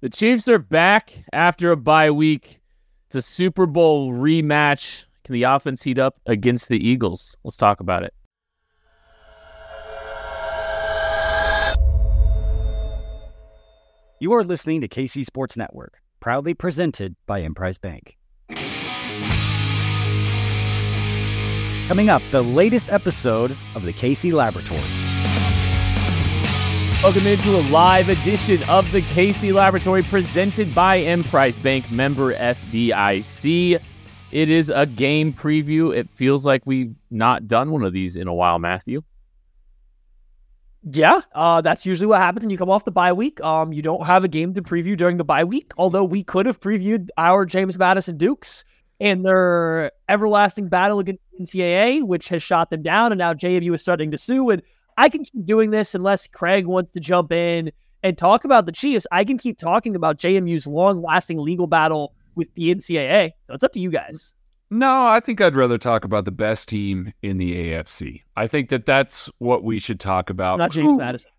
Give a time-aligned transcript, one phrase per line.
[0.00, 2.60] The Chiefs are back after a bye week.
[3.06, 5.06] It's a Super Bowl rematch.
[5.24, 7.34] Can the offense heat up against the Eagles?
[7.44, 8.12] Let's talk about it.
[14.20, 18.18] You are listening to KC Sports Network, proudly presented by Emprise Bank.
[21.88, 25.05] Coming up, the latest episode of the KC Laboratory.
[27.02, 33.80] Welcome into a live edition of the KC Laboratory presented by Emprise Bank member FDIC.
[34.32, 35.94] It is a game preview.
[35.94, 39.02] It feels like we've not done one of these in a while, Matthew.
[40.90, 43.40] Yeah, uh, that's usually what happens when you come off the bye week.
[43.40, 46.46] Um, you don't have a game to preview during the bye week, although we could
[46.46, 48.64] have previewed our James Madison Dukes
[49.00, 53.82] and their everlasting battle against NCAA, which has shot them down, and now JMU is
[53.82, 54.50] starting to sue.
[54.50, 54.62] And
[54.96, 57.70] I can keep doing this unless Craig wants to jump in
[58.02, 59.06] and talk about the Chiefs.
[59.10, 63.32] I can keep talking about JMU's long-lasting legal battle with the NCAA.
[63.46, 64.34] So it's up to you guys.
[64.70, 68.22] No, I think I'd rather talk about the best team in the AFC.
[68.36, 70.58] I think that that's what we should talk about.
[70.58, 71.30] Not James Who Madison.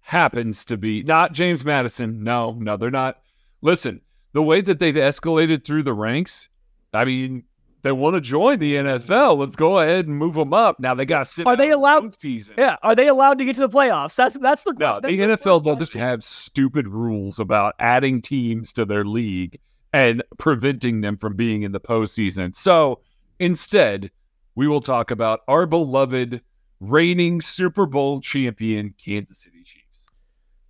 [0.00, 2.22] Happens to be not James Madison.
[2.22, 3.20] No, no, they're not.
[3.60, 4.00] Listen,
[4.34, 6.48] the way that they've escalated through the ranks,
[6.94, 7.42] I mean,
[7.82, 9.38] they want to join the NFL.
[9.38, 10.80] Let's go ahead and move them up.
[10.80, 11.46] Now they got to sit.
[11.46, 12.18] Are they allowed?
[12.18, 12.54] Season.
[12.58, 14.14] Yeah, are they allowed to get to the playoffs?
[14.16, 15.00] That's that's the no.
[15.00, 19.58] The NFL doesn't have stupid rules about adding teams to their league
[19.92, 22.54] and preventing them from being in the postseason.
[22.54, 23.00] So
[23.38, 24.10] instead,
[24.54, 26.40] we will talk about our beloved
[26.80, 30.06] reigning Super Bowl champion, Kansas City Chiefs.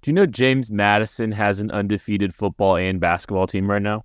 [0.03, 4.05] Do you know James Madison has an undefeated football and basketball team right now?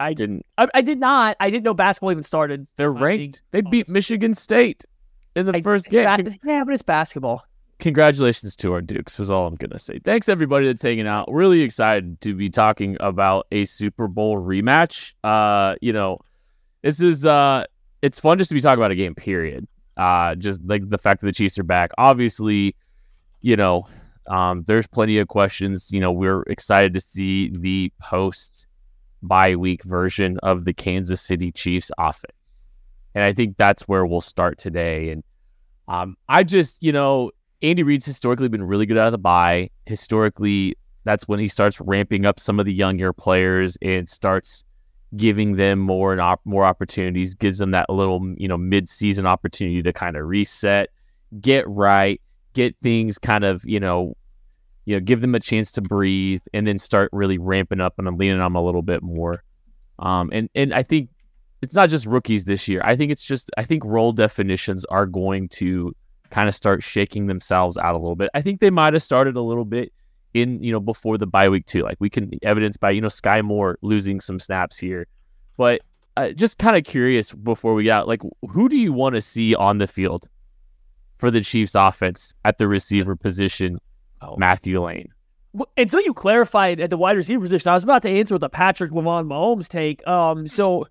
[0.00, 0.46] I didn't.
[0.56, 1.36] I, I did not.
[1.40, 2.66] I didn't know basketball even started.
[2.76, 3.42] They're ranked.
[3.50, 4.84] They beat Michigan State
[5.34, 6.36] in the I, first game.
[6.44, 7.44] yeah, but it's basketball
[7.78, 9.98] congratulations to our Dukes is all I'm gonna say.
[10.00, 11.30] Thanks everybody that's hanging out.
[11.30, 15.14] Really excited to be talking about a Super Bowl rematch.
[15.24, 16.18] Uh, you know,
[16.82, 17.64] this is uh
[18.02, 19.66] it's fun just to be talking about a game, period.
[19.96, 21.90] Uh just like the fact that the Chiefs are back.
[21.98, 22.74] Obviously,
[23.40, 23.86] you know,
[24.26, 25.90] um, there's plenty of questions.
[25.92, 28.66] You know, we're excited to see the post
[29.22, 32.66] bye week version of the Kansas City Chiefs offense.
[33.14, 35.10] And I think that's where we'll start today.
[35.10, 35.24] And
[35.88, 37.30] um, I just, you know,
[37.62, 39.70] Andy Reid's historically been really good out of the bye.
[39.86, 44.64] Historically, that's when he starts ramping up some of the younger players and starts
[45.16, 49.80] giving them more and op- more opportunities, gives them that little, you know, mid-season opportunity
[49.80, 50.90] to kind of reset,
[51.40, 52.20] get right,
[52.52, 54.14] get things kind of, you know,
[54.88, 58.08] you know, give them a chance to breathe and then start really ramping up and
[58.08, 59.44] I'm leaning on them a little bit more.
[59.98, 61.10] Um, and and I think
[61.60, 62.80] it's not just rookies this year.
[62.82, 65.94] I think it's just I think role definitions are going to
[66.30, 68.30] kind of start shaking themselves out a little bit.
[68.32, 69.92] I think they might have started a little bit
[70.32, 71.82] in, you know, before the bye week too.
[71.82, 75.06] Like we can evidence by, you know, Skyy Moore losing some snaps here.
[75.58, 75.82] But
[76.16, 79.54] uh, just kind of curious before we got like, who do you want to see
[79.54, 80.30] on the field
[81.18, 83.78] for the Chiefs offense at the receiver position,
[84.22, 84.36] oh.
[84.36, 85.08] Matthew Lane?
[85.76, 88.48] Until you clarified at the wide receiver position, I was about to answer with the
[88.48, 90.06] Patrick Lavon Mahomes take.
[90.06, 90.86] Um, so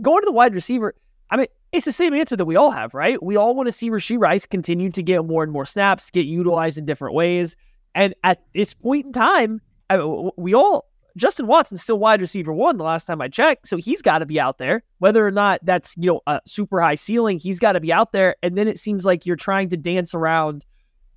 [0.00, 0.94] going to the wide receiver,
[1.30, 3.20] I mean, it's the same answer that we all have, right?
[3.22, 6.26] We all want to see Rashee Rice continue to get more and more snaps, get
[6.26, 7.56] utilized in different ways.
[7.94, 9.60] And at this point in time,
[10.36, 10.86] we all,
[11.16, 13.68] Justin Watson's still wide receiver one the last time I checked.
[13.68, 14.82] So he's got to be out there.
[14.98, 18.12] Whether or not that's, you know, a super high ceiling, he's got to be out
[18.12, 18.36] there.
[18.42, 20.64] And then it seems like you're trying to dance around.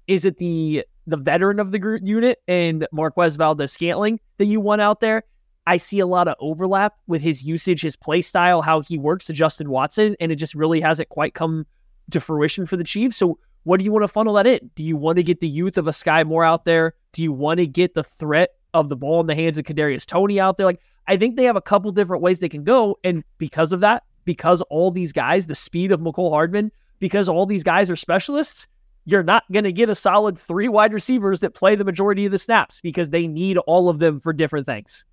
[0.08, 4.82] Is it the the veteran of the group unit and Marquez Valdes-Scantling that you want
[4.82, 5.24] out there?
[5.68, 9.26] I see a lot of overlap with his usage, his play style, how he works
[9.26, 11.66] to Justin Watson, and it just really hasn't quite come
[12.12, 13.18] to fruition for the Chiefs.
[13.18, 14.70] So, what do you want to funnel that in?
[14.76, 16.94] Do you want to get the youth of a Skyy Moore out there?
[17.14, 20.06] Do you want to get the threat of the ball in the hands of Kadarius
[20.06, 20.68] Toney out there?
[20.68, 23.80] Like, I think they have a couple different ways they can go, and because of
[23.80, 27.96] that, because all these guys, the speed of Mecole Hardman, because all these guys are
[27.96, 28.68] specialists,
[29.06, 32.32] you're not going to get a solid three wide receivers that play the majority of
[32.32, 35.06] the snaps because they need all of them for different things.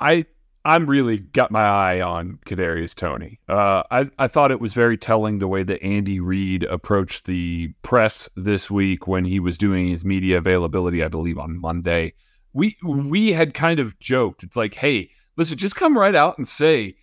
[0.00, 0.26] I
[0.64, 3.40] I'm really got my eye on Kadarius Toney.
[3.48, 7.72] Uh, I I thought it was very telling the way that Andy Reid approached the
[7.82, 11.02] press this week when he was doing his media availability.
[11.02, 12.14] I believe on Monday.
[12.52, 14.42] We we had kind of joked.
[14.44, 16.94] It's like, hey, listen, just come right out and say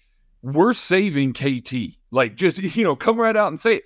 [0.41, 1.97] we're saving KT.
[2.11, 3.83] Like, just you know, come right out and say it.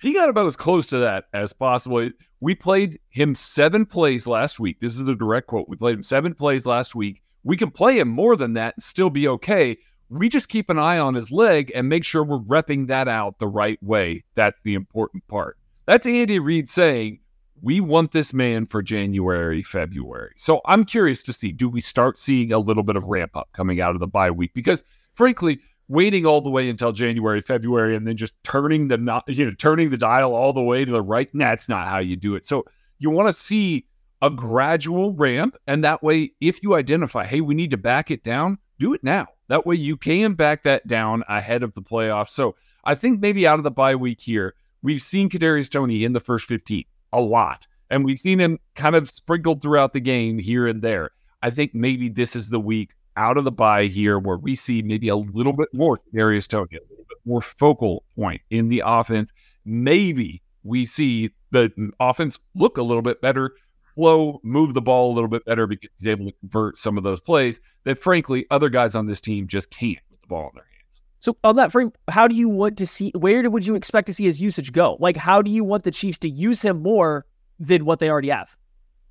[0.00, 2.10] He got about as close to that as possible.
[2.40, 4.80] We played him seven plays last week.
[4.80, 5.68] This is the direct quote.
[5.68, 8.82] We played him seven plays last week we can play him more than that and
[8.82, 9.78] still be okay.
[10.08, 13.38] We just keep an eye on his leg and make sure we're repping that out
[13.38, 14.24] the right way.
[14.34, 15.56] That's the important part.
[15.86, 17.20] That's Andy Reid saying,
[17.62, 20.32] we want this man for January, February.
[20.36, 23.48] So I'm curious to see do we start seeing a little bit of ramp up
[23.52, 24.52] coming out of the bye week?
[24.52, 24.82] Because
[25.14, 29.52] frankly, waiting all the way until January, February, and then just turning the you know
[29.58, 32.44] turning the dial all the way to the right, that's not how you do it.
[32.44, 32.64] So
[32.98, 33.86] you want to see
[34.22, 38.22] a gradual ramp, and that way, if you identify, hey, we need to back it
[38.22, 39.26] down, do it now.
[39.48, 42.30] That way, you can back that down ahead of the playoffs.
[42.30, 46.12] So I think maybe out of the bye week here, we've seen Kadarius Toney in
[46.12, 47.66] the first 15 a lot.
[47.90, 51.10] And we've seen him kind of sprinkled throughout the game here and there.
[51.42, 54.82] I think maybe this is the week out of the bye here where we see
[54.82, 58.82] maybe a little bit more Darius Toney, a little bit more focal point in the
[58.84, 59.30] offense.
[59.64, 63.52] Maybe we see the offense look a little bit better,
[63.94, 67.04] flow, move the ball a little bit better because he's able to convert some of
[67.04, 70.50] those plays that, frankly, other guys on this team just can't with the ball in
[70.54, 71.00] their hands.
[71.20, 73.10] So on that frame, how do you want to see?
[73.16, 74.96] Where would you expect to see his usage go?
[75.00, 77.26] Like, how do you want the Chiefs to use him more
[77.58, 78.56] than what they already have?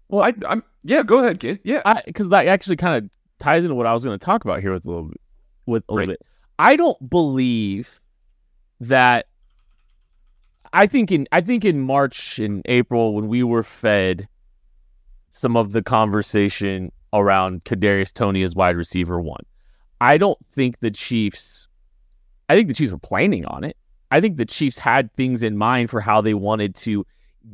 [0.08, 1.02] Well, I, am yeah.
[1.04, 1.60] Go ahead, kid.
[1.64, 3.10] Yeah, because that actually kind of
[3.40, 5.22] ties into what I was going to talk about here with a little bit.
[5.66, 6.22] With a little bit,
[6.60, 8.00] I don't believe
[8.80, 9.28] that.
[10.74, 14.28] I think in I think in March and April when we were fed
[15.32, 19.44] some of the conversation around Kadarius Toney as wide receiver one,
[20.02, 21.70] I don't think the Chiefs
[22.50, 23.78] I think the Chiefs were planning on it.
[24.12, 27.06] I think the Chiefs had things in mind for how they wanted to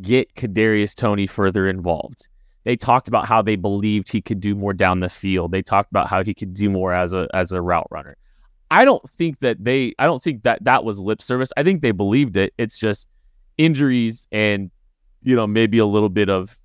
[0.02, 2.28] get Kadarius Toney further involved.
[2.64, 5.52] They talked about how they believed he could do more down the field.
[5.52, 8.18] They talked about how he could do more as a as a route runner.
[8.70, 11.52] I don't think that they I don't think that that was lip service.
[11.58, 12.54] I think they believed it.
[12.58, 13.08] It's just
[13.58, 14.72] injuries and
[15.22, 16.58] you know maybe a little bit of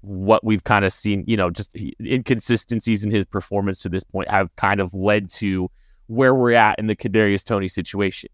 [0.00, 4.28] what we've kind of seen, you know, just inconsistencies in his performance to this point
[4.28, 5.70] have kind of led to
[6.06, 8.30] where we're at in the Kadarius Toney situation.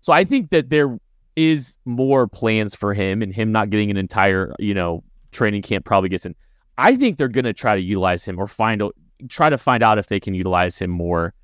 [0.00, 0.98] So I think that there
[1.34, 5.02] is more plans for him and him not getting an entire, you know,
[5.32, 6.34] training camp probably gets in.
[6.76, 8.94] I think they're going to try to utilize him or find out,
[9.28, 11.34] try to find out if they can utilize him more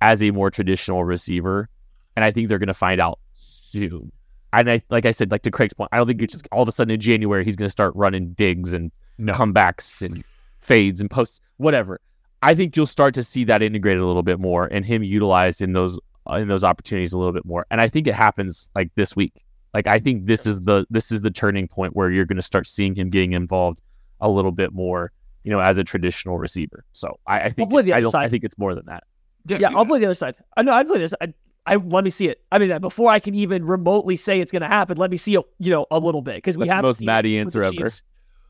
[0.00, 1.68] as a more traditional receiver.
[2.16, 4.10] And I think they're going to find out soon.
[4.52, 6.62] And I, like I said, like to Craig's point, I don't think it's just all
[6.62, 9.32] of a sudden in January he's going to start running digs and no.
[9.32, 10.24] comebacks and
[10.58, 12.00] fades and posts, whatever.
[12.42, 15.60] I think you'll start to see that integrated a little bit more and him utilized
[15.60, 15.98] in those
[16.30, 17.66] in those opportunities a little bit more.
[17.70, 19.34] And I think it happens like this week.
[19.74, 22.42] Like I think this is the this is the turning point where you're going to
[22.42, 23.82] start seeing him getting involved
[24.20, 25.12] a little bit more,
[25.44, 26.84] you know, as a traditional receiver.
[26.92, 28.24] So I, I think it, I don't side.
[28.24, 29.04] I think it's more than that.
[29.46, 30.34] Yeah, yeah, I'll play the other side.
[30.56, 31.14] I know I'd play this.
[31.20, 31.32] I,
[31.66, 32.42] I let me see it.
[32.52, 35.34] I mean, before I can even remotely say it's going to happen, let me see
[35.36, 35.44] it.
[35.58, 37.90] You know, a little bit because we have the most Maddie answer ever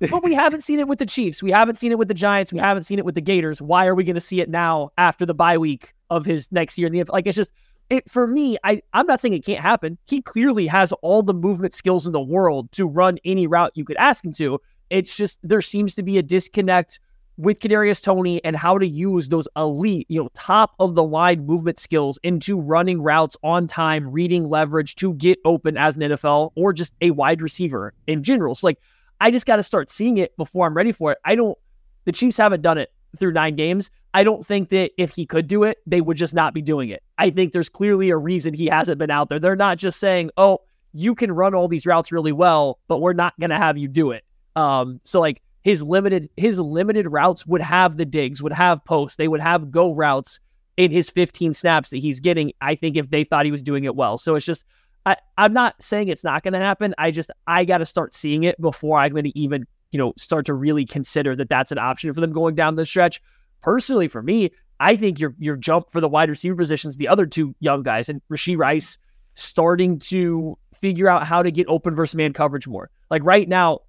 [0.09, 1.43] but we haven't seen it with the Chiefs.
[1.43, 2.53] We haven't seen it with the Giants.
[2.53, 3.61] We haven't seen it with the Gators.
[3.61, 6.79] Why are we going to see it now after the bye week of his next
[6.79, 7.27] year in the like?
[7.27, 7.53] It's just
[7.91, 8.57] it for me.
[8.65, 9.99] I I'm not saying it can't happen.
[10.07, 13.85] He clearly has all the movement skills in the world to run any route you
[13.85, 14.61] could ask him to.
[14.89, 17.01] It's just there seems to be a disconnect
[17.37, 21.47] with Kadarius Toney and how to use those elite, you know, top of the line
[21.47, 26.53] movement skills into running routes on time, reading leverage to get open as an NFL
[26.55, 28.55] or just a wide receiver in general.
[28.55, 28.79] So like
[29.21, 31.19] I just got to start seeing it before I'm ready for it.
[31.25, 31.57] I don't,
[32.05, 33.91] the Chiefs haven't done it through nine games.
[34.13, 36.89] I don't think that if he could do it, they would just not be doing
[36.89, 37.03] it.
[37.19, 39.39] I think there's clearly a reason he hasn't been out there.
[39.39, 40.59] They're not just saying, oh,
[40.93, 43.87] you can run all these routes really well, but we're not going to have you
[43.87, 44.25] do it.
[44.57, 49.17] Um, so like his limited his limited routes would have the digs, would have posts,
[49.17, 50.41] they would have go routes
[50.77, 52.53] in his 15 snaps that he's getting.
[52.61, 54.65] I think if they thought he was doing it well, so it's just
[55.07, 56.95] I, I'm not saying it's not going to happen.
[56.99, 60.13] I just I got to start seeing it before I'm going to even you know
[60.17, 63.21] start to really consider that that's an option for them going down the stretch.
[63.63, 67.27] Personally, for me, I think your your jump for the wide receiver positions, the other
[67.27, 68.99] two young guys, and Rashee Rice
[69.35, 72.91] starting to figure out how to get open versus man coverage more.
[73.11, 73.81] Like right now,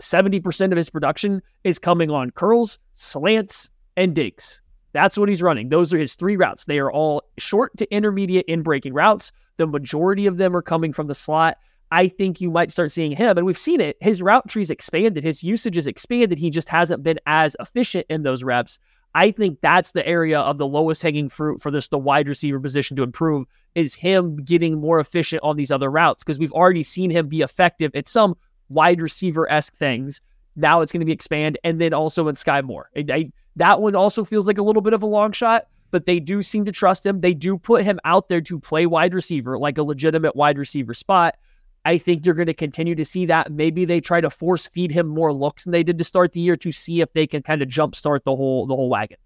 [0.00, 4.62] seventy percent of his production is coming on curls, slants, and digs.
[4.92, 5.68] That's what he's running.
[5.68, 6.64] Those are his three routes.
[6.64, 9.30] They are all short to intermediate in breaking routes.
[9.56, 11.58] The majority of them are coming from the slot.
[11.90, 13.96] I think you might start seeing him, and we've seen it.
[14.00, 16.38] His route tree's expanded, his usage is expanded.
[16.38, 18.78] He just hasn't been as efficient in those reps.
[19.14, 22.60] I think that's the area of the lowest hanging fruit for this the wide receiver
[22.60, 23.44] position to improve
[23.74, 27.42] is him getting more efficient on these other routes because we've already seen him be
[27.42, 28.36] effective at some
[28.68, 30.20] wide receiver esque things.
[30.54, 32.90] Now it's going to be expand, and then also in Skyy Moore.
[32.96, 36.06] I, I, that one also feels like a little bit of a long shot, but
[36.06, 37.20] they do seem to trust him.
[37.20, 40.94] They do put him out there to play wide receiver, like a legitimate wide receiver
[40.94, 41.36] spot.
[41.84, 43.50] I think you're going to continue to see that.
[43.50, 46.40] Maybe they try to force feed him more looks than they did to start the
[46.40, 49.16] year to see if they can kind of jumpstart the whole the whole wagon.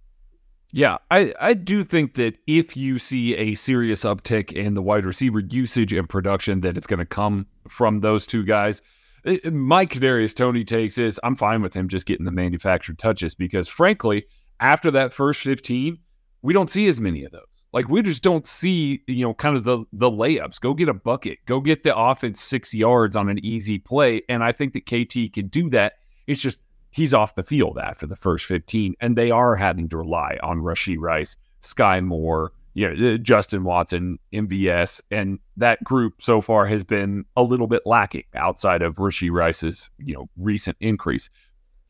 [0.76, 5.04] Yeah, I, I do think that if you see a serious uptick in the wide
[5.04, 8.82] receiver usage and production, that it's going to come from those two guys.
[9.24, 13.36] Uh, My Kadarius Toney takes is I'm fine with him just getting the manufactured touches
[13.36, 14.26] because, frankly,
[14.58, 15.96] after that first 15,
[16.42, 17.53] we don't see as many of those.
[17.74, 20.60] Like we just don't see, you know, kind of the the layups.
[20.60, 21.40] Go get a bucket.
[21.44, 24.22] Go get the offense six yards on an easy play.
[24.28, 25.94] And I think that KT can do that.
[26.28, 26.60] It's just
[26.92, 30.60] he's off the field after the first 15, and they are having to rely on
[30.60, 36.66] Rashee Rice, Skyy Moore, you know, uh, Justin Watson, MVS, and that group so far
[36.66, 41.28] has been a little bit lacking outside of Rashee Rice's, you know, recent increase.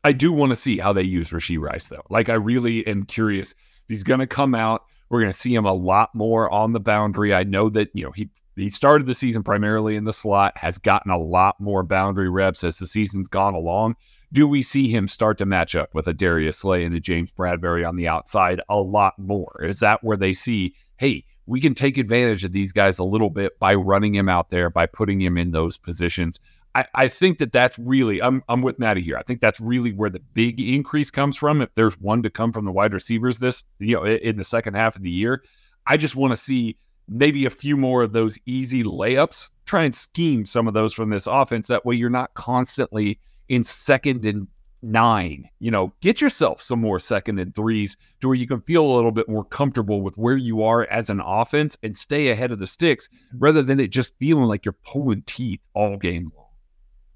[0.03, 2.05] I do want to see how they use Rashee Rice though.
[2.09, 3.53] Like I really am curious.
[3.87, 4.81] He's going to come out.
[5.15, 7.33] We're going to see him a lot more on the boundary.
[7.33, 10.77] I know that you know he he started the season primarily in the slot, has
[10.77, 13.95] gotten a lot more boundary reps as the season's gone along.
[14.33, 17.31] Do we see him start to match up with a Darius Slay and a James
[17.31, 19.63] Bradberry on the outside a lot more?
[19.63, 23.29] Is that where they see, hey, we can take advantage of these guys a little
[23.29, 26.41] bit by running him out there, by putting him in those positions?
[26.75, 29.17] I, I think that that's really, I'm, I'm with Maddie here.
[29.17, 31.61] I think that's really where the big increase comes from.
[31.61, 34.75] If there's one to come from the wide receivers this, you know, in the second
[34.75, 35.41] half of the year,
[35.87, 36.77] I just want to see
[37.07, 39.51] maybe a few more of those easy layups.
[39.65, 41.67] Try and scheme some of those from this offense.
[41.67, 44.47] That way you're not constantly in second and
[44.81, 45.47] nine.
[45.59, 48.95] You know, get yourself some more second and threes to where you can feel a
[48.95, 52.59] little bit more comfortable with where you are as an offense and stay ahead of
[52.59, 56.44] the sticks rather than it just feeling like you're pulling teeth all game long.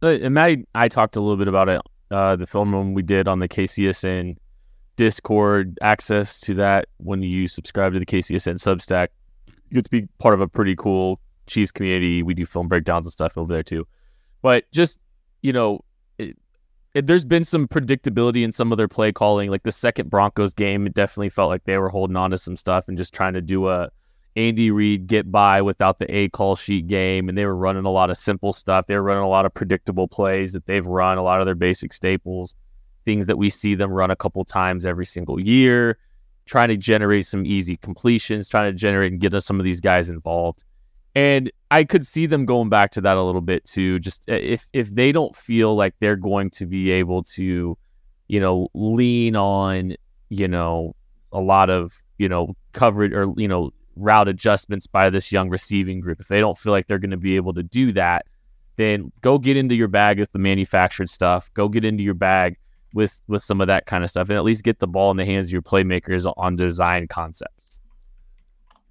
[0.01, 3.27] And Matt, I talked a little bit about it, uh, the film when we did
[3.27, 4.37] on the KCSN
[4.95, 5.77] Discord.
[5.81, 9.09] Access to that when you subscribe to the KCSN Substack,
[9.47, 12.23] you get to be part of a pretty cool Chiefs community.
[12.23, 13.87] We do film breakdowns and stuff over there too.
[14.41, 14.99] But just
[15.41, 15.81] you know,
[16.17, 16.37] it,
[16.93, 19.49] it, there's been some predictability in some of their play calling.
[19.49, 22.55] Like the second Broncos game, it definitely felt like they were holding on to some
[22.55, 23.89] stuff and just trying to do a
[24.35, 27.89] Andy Reid get by without the A call sheet game, and they were running a
[27.89, 28.85] lot of simple stuff.
[28.87, 31.55] They were running a lot of predictable plays that they've run, a lot of their
[31.55, 32.55] basic staples,
[33.05, 35.97] things that we see them run a couple times every single year,
[36.45, 40.09] trying to generate some easy completions, trying to generate and get some of these guys
[40.09, 40.63] involved.
[41.15, 43.99] And I could see them going back to that a little bit too.
[43.99, 47.77] Just uh, if if they don't feel like they're going to be able to,
[48.27, 49.95] you know, lean on,
[50.29, 50.95] you know,
[51.31, 55.99] a lot of, you know, coverage or, you know, route adjustments by this young receiving
[55.99, 58.25] group, if they don't feel like they're going to be able to do that,
[58.75, 61.51] then go get into your bag with the manufactured stuff.
[61.53, 62.57] Go get into your bag
[62.93, 65.17] with with some of that kind of stuff, and at least get the ball in
[65.17, 67.79] the hands of your playmakers on design concepts.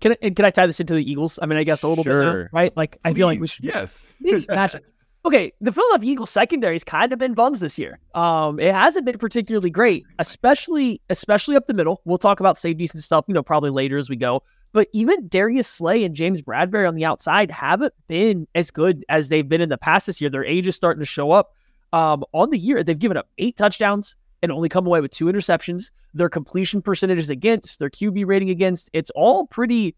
[0.00, 1.38] Can I, and can I tie this into the Eagles?
[1.43, 2.77] I mean, I guess a little bit, now, right?
[2.77, 4.07] Like, I feel like we should yes.
[4.21, 4.85] maybe match it.
[5.25, 7.99] Okay, the Philadelphia Eagles secondary's kind of been buns this year.
[8.15, 12.00] Um, it hasn't been particularly great, especially especially up the middle.
[12.05, 14.45] We'll talk about safeties and stuff, you know, probably later as we go.
[14.73, 19.29] But even Darius Slay and James Bradberry on the outside haven't been as good as
[19.29, 20.31] they've been in the past this year.
[20.31, 21.53] Their age is starting to show up.
[21.93, 25.25] Um, on the year, they've given up eight touchdowns and only come away with two
[25.27, 25.91] interceptions.
[26.15, 29.97] Their completion percentages against, their QB rating against, it's all pretty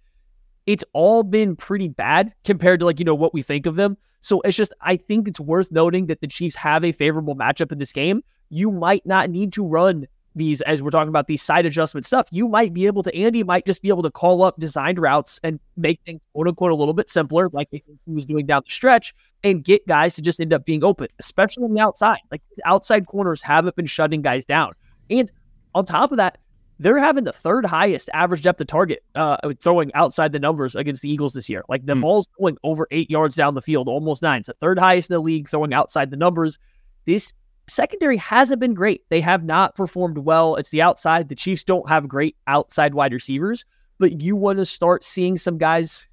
[0.66, 3.96] it's all been pretty bad compared to like you know what we think of them.
[4.20, 7.72] So it's just I think it's worth noting that the Chiefs have a favorable matchup
[7.72, 8.22] in this game.
[8.50, 12.28] You might not need to run these as we're talking about these side adjustment stuff.
[12.30, 15.40] You might be able to Andy might just be able to call up designed routes
[15.42, 18.70] and make things quote unquote a little bit simpler, like he was doing down the
[18.72, 22.18] stretch, and get guys to just end up being open, especially on the outside.
[22.30, 24.72] Like outside corners haven't been shutting guys down.
[25.08, 25.30] And
[25.74, 26.38] on top of that,
[26.78, 31.02] they're having the third highest average depth of target uh, throwing outside the numbers against
[31.02, 31.62] the Eagles this year.
[31.68, 32.00] Like the Hmm.
[32.00, 34.38] ball's going over eight yards down the field, almost nine.
[34.38, 36.58] It's the third highest in the league throwing outside the numbers.
[37.04, 37.32] This
[37.70, 39.02] secondary hasn't been great.
[39.08, 40.56] They have not performed well.
[40.56, 41.28] It's the outside.
[41.28, 43.64] The Chiefs don't have great outside wide receivers,
[43.98, 46.06] but you want to start seeing some guys.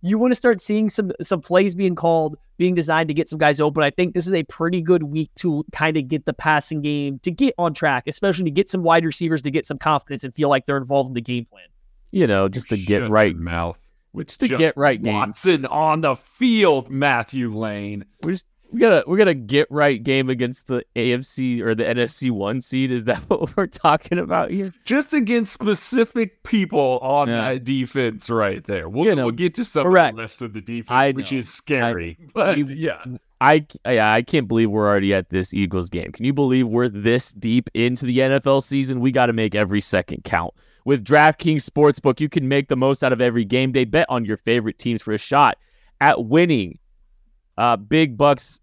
[0.00, 3.38] You want to start seeing some some plays being called, being designed to get some
[3.38, 3.82] guys open.
[3.82, 7.18] I think this is a pretty good week to kind of get the passing game
[7.20, 10.34] to get on track, especially to get some wide receivers to get some confidence and
[10.34, 11.66] feel like they're involved in the game plan.
[12.10, 13.78] You know, just to get right, mouth.
[14.16, 15.14] just to get right game.
[15.14, 18.04] Watson on the field, Matthew Lane.
[18.22, 21.74] We're just we got a we got a get right game against the AFC or
[21.74, 22.90] the NFC one seed.
[22.90, 24.72] Is that what we're talking about here?
[24.84, 27.54] Just against specific people on Yeah.
[27.54, 28.88] that defense right there.
[28.88, 30.10] We'll, You know, we'll get to some correct.
[30.12, 31.38] of the rest of the defense, I which know.
[31.38, 32.18] is scary.
[32.34, 33.02] but we- yeah.
[33.40, 36.10] I yeah, I can't believe we're already at this Eagles game.
[36.10, 38.98] Can you believe we're this deep into the NFL season?
[39.00, 40.52] We got to make every second count.
[40.84, 43.84] With DraftKings Sportsbook, you can make the most out of every game day.
[43.84, 45.56] Bet on your favorite teams for a shot
[46.00, 46.78] at winning
[47.58, 48.60] uh, big bucks.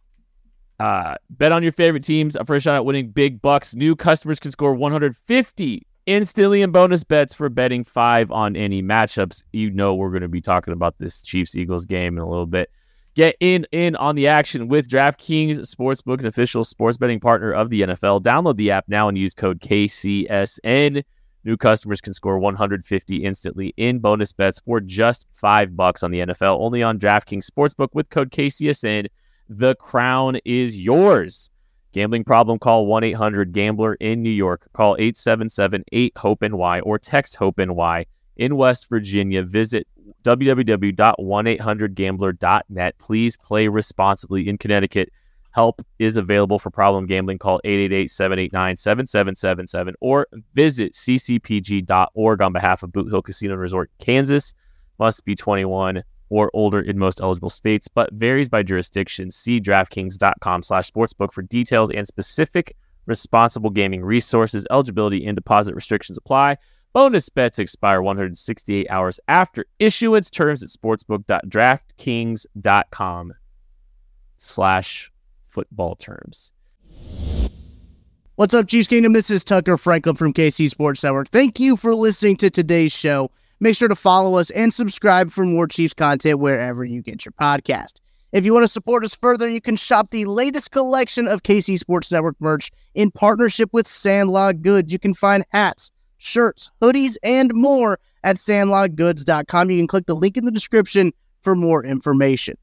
[0.80, 3.76] Uh, bet on your favorite teams for a shot at winning big bucks.
[3.76, 9.44] New customers can score 150 instantly in bonus bets for betting five on any matchups.
[9.54, 12.46] You know we're going to be talking about this Chiefs Eagles game in a little
[12.46, 12.70] bit.
[13.16, 17.70] Get in in on the action with DraftKings Sportsbook, an official sports betting partner of
[17.70, 18.22] the NFL.
[18.22, 21.04] Download the app now and use code KCSN.
[21.46, 26.22] New customers can score 150 instantly in bonus bets for just five bucks on the
[26.22, 26.60] NFL.
[26.60, 29.06] Only on DraftKings Sportsbook with code KCSN.
[29.48, 31.52] The crown is yours.
[31.94, 32.58] Gambling problem?
[32.58, 34.68] Call 1 800 Gambler in New York.
[34.74, 39.44] Call 877 8 HOPE NY or text HOPE NY in West Virginia.
[39.44, 39.88] Visit
[40.24, 42.98] www.1800gambler.net.
[42.98, 45.12] Please play responsibly in Connecticut.
[45.56, 47.38] Help is available for problem gambling.
[47.38, 54.54] Call 888-789-7777 or visit ccpg.org on behalf of Boot Hill Casino Resort, Kansas.
[55.00, 59.32] Must be 21 or older in most eligible states, but varies by jurisdiction.
[59.32, 64.68] See DraftKings.com slash sportsbook for details and specific responsible gaming resources.
[64.70, 66.58] Eligibility and deposit restrictions apply.
[66.92, 70.30] Bonus bets expire 168 hours after issuance.
[70.30, 73.34] Terms at sportsbook.draftkings.com
[74.38, 75.12] slash
[75.56, 76.52] football terms.
[78.36, 79.14] What's up, Chiefs Kingdom?
[79.14, 81.30] This is Tucker Franklin from KC Sports Network.
[81.30, 83.32] Thank you for listening to today's show.
[83.62, 87.32] Make sure to follow us and subscribe for more Chiefs content wherever you get your
[87.32, 87.94] podcast.
[88.34, 91.80] If you want to support us further, you can shop the latest collection of KC
[91.80, 94.92] Sports Network merch in partnership with Sandlot Goods.
[94.92, 99.70] You can find hats, shirts, hoodies, and more at sandlotgoods.com.
[99.70, 102.58] You can click the link in the description for more information.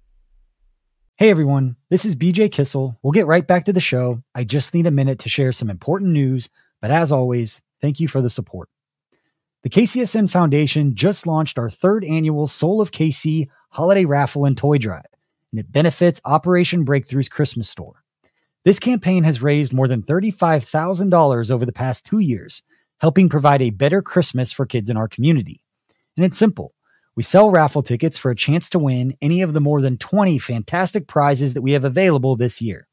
[1.17, 2.99] Hey everyone, this is BJ Kissel.
[3.03, 4.23] We'll get right back to the show.
[4.35, 6.49] I just need a minute to share some important news,
[6.81, 8.71] but as always, thank you for the support.
[9.63, 14.79] The KCSN Foundation just launched our third annual Soul of KC holiday raffle and toy
[14.79, 15.05] drive,
[15.53, 18.03] and it benefits Operation Breakthrough's Christmas store.
[18.65, 22.63] This campaign has raised more than $35,000 over the past two years,
[23.01, 25.63] helping provide a better Christmas for kids in our community.
[26.17, 26.73] And it's simple.
[27.15, 30.39] We sell raffle tickets for a chance to win any of the more than 20
[30.39, 32.89] fantastic prizes that we have available this year.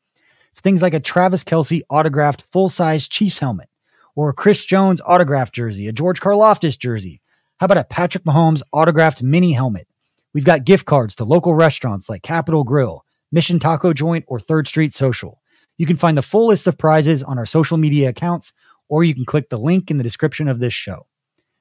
[0.51, 3.69] It's things like a Travis Kelce autographed full size Chiefs helmet,
[4.15, 7.21] or a Chris Jones autographed jersey, a George Karlaftis jersey.
[7.59, 9.88] How about a Patrick Mahomes autographed mini helmet?
[10.34, 14.67] We've got gift cards to local restaurants like Capital Grille, Mission Taco Joint, or Third
[14.67, 15.41] Street Social.
[15.77, 18.51] You can find the full list of prizes on our social media accounts,
[18.89, 21.08] or you can click the link in the description of this show.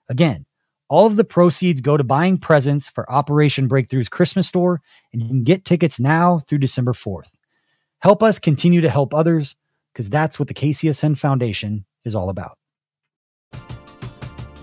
[0.09, 0.45] Again,
[0.89, 4.81] all of the proceeds go to buying presents for Operation Breakthrough's Christmas store,
[5.13, 7.31] and you can get tickets now through December 4th.
[8.01, 9.57] Help us continue to help others
[9.93, 12.59] because that's what the KCSN Foundation is all about.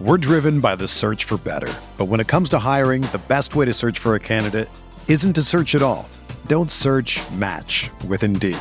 [0.01, 1.71] We're driven by the search for better.
[1.97, 4.69] But when it comes to hiring, the best way to search for a candidate
[5.07, 6.09] isn't to search at all.
[6.47, 8.57] Don't search match with Indeed.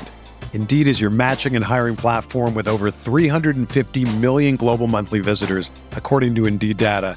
[0.52, 6.36] Indeed is your matching and hiring platform with over 350 million global monthly visitors, according
[6.36, 7.16] to Indeed data,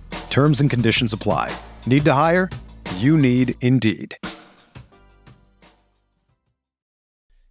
[0.31, 1.53] Terms and conditions apply.
[1.85, 2.49] Need to hire?
[2.95, 4.17] You need Indeed.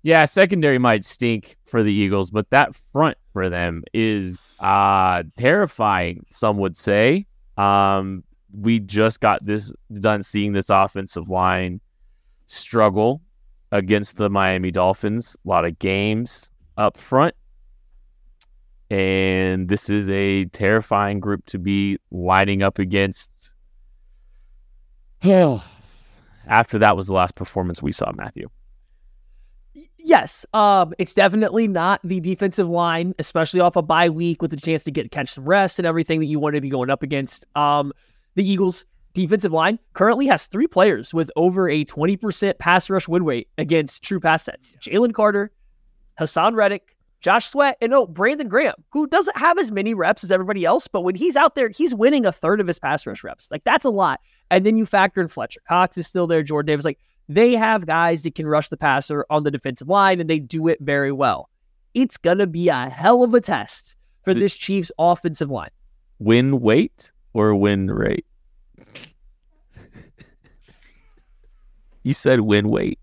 [0.02, 6.24] Yeah, secondary might stink for the Eagles, but that front for them is uh terrifying,
[6.30, 7.26] some would say.
[7.58, 8.24] Um
[8.58, 11.82] we just got this done seeing this offensive line
[12.46, 13.20] struggle
[13.72, 15.36] against the Miami Dolphins.
[15.44, 17.34] A lot of games up front.
[18.90, 23.52] And this is a terrifying group to be lining up against.
[25.20, 25.62] Hell,
[26.46, 28.48] after that was the last performance we saw, Matthew.
[29.98, 34.56] Yes, um, it's definitely not the defensive line, especially off a bye week with a
[34.56, 37.02] chance to get catch some rest and everything that you want to be going up
[37.02, 37.44] against.
[37.54, 37.92] Um,
[38.34, 43.24] the Eagles defensive line currently has three players with over a 20% pass rush win
[43.24, 44.76] rate against true pass sets.
[44.80, 45.52] Jalen Carter,
[46.18, 50.30] Haason Reddick, Josh Sweat, and oh, Brandon Graham, who doesn't have as many reps as
[50.30, 53.22] everybody else, but when he's out there, he's winning a third of his pass rush
[53.22, 53.50] reps.
[53.50, 54.20] Like that's a lot.
[54.50, 56.84] And then you factor in Fletcher Cox is still there, Jordan Davis.
[56.84, 60.38] Like they have guys that can rush the passer on the defensive line, and they
[60.38, 61.50] do it very well.
[61.94, 65.70] It's gonna be a hell of a test for this Chiefs offensive line.
[66.18, 68.26] Win weight or win rate?
[72.02, 72.98] You said win weight.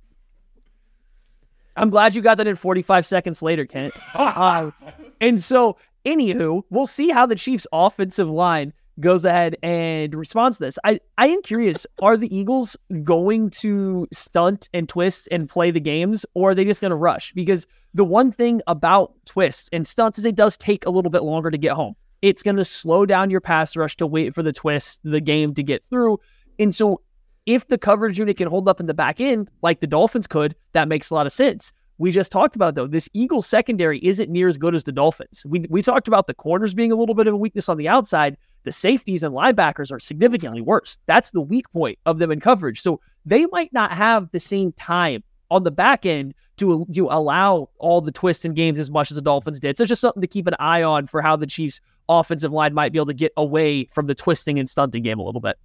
[1.78, 3.94] I'm glad you got that in 45 seconds later, Kent.
[4.16, 4.74] Um,
[5.22, 10.64] and so, anywho, we'll see how the Chiefs' offensive line goes ahead and responds to
[10.64, 10.80] this.
[10.84, 15.80] I, I am curious, are the Eagles going to stunt and twist and play the
[15.80, 17.32] games, or are they just going to rush?
[17.34, 21.24] Because the one thing about twists and stunts is it does take a little bit
[21.24, 21.96] longer to get home.
[22.22, 25.54] It's going to slow down your pass rush to wait for the twist, the game
[25.54, 26.20] to get through.
[26.60, 27.02] And so
[27.48, 30.56] if the coverage unit can hold up in the back end, like the Dolphins could,
[30.74, 31.74] that makes a lot of sense.
[31.98, 32.86] We just talked about it though.
[32.86, 35.44] This Eagles secondary isn't near as good as the Dolphins.
[35.48, 37.88] We, we talked about the corners being a little bit of a weakness on the
[37.88, 38.38] outside.
[38.66, 41.00] The safeties and linebackers are significantly worse.
[41.08, 42.82] That's the weak point of them in coverage.
[42.82, 47.70] So they might not have the same time on the back end to, to allow
[47.80, 49.78] all the twists and games as much as the Dolphins did.
[49.78, 51.80] So it's just something to keep an eye on for how the Chiefs
[52.10, 55.24] offensive line might be able to get away from the twisting and stunting game a
[55.24, 55.58] little bit.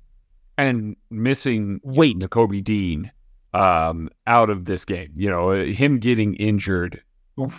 [0.58, 2.18] And missing Wait.
[2.18, 3.10] Nakobe Dean
[3.54, 5.12] um, out of this game.
[5.14, 7.02] You know, uh, him getting injured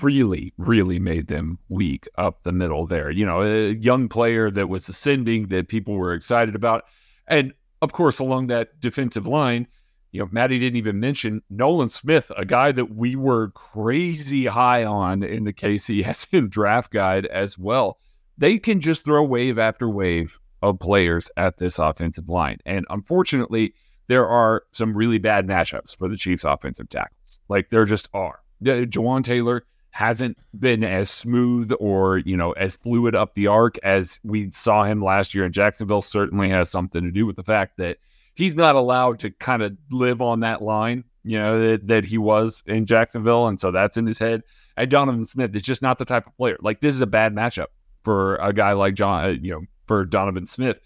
[0.01, 3.09] really, really made them weak up the middle there.
[3.09, 6.85] You know, a young player that was ascending that people were excited about.
[7.27, 9.67] And of course, along that defensive line,
[10.11, 14.85] you know, Maddie didn't even mention Nolan Smith, a guy that we were crazy high
[14.85, 17.97] on in the KCSN draft guide as well.
[18.37, 22.57] They can just throw wave after wave of players at this offensive line.
[22.65, 23.73] And unfortunately,
[24.07, 27.39] there are some really bad matchups for the Chiefs offensive tackles.
[27.49, 28.39] Like there just are.
[28.61, 33.77] Yeah, Jawaan Taylor hasn't been as smooth or, you know, as fluid up the arc
[33.83, 36.01] as we saw him last year in Jacksonville.
[36.01, 37.97] Certainly has something to do with the fact that
[38.35, 42.17] he's not allowed to kind of live on that line, you know, that, that he
[42.17, 43.47] was in Jacksonville.
[43.47, 44.43] And so that's in his head.
[44.77, 46.57] And Donovan Smith is just not the type of player.
[46.61, 47.67] Like this is a bad matchup
[48.03, 50.79] for a guy like John, uh, you know, for Donovan Smith.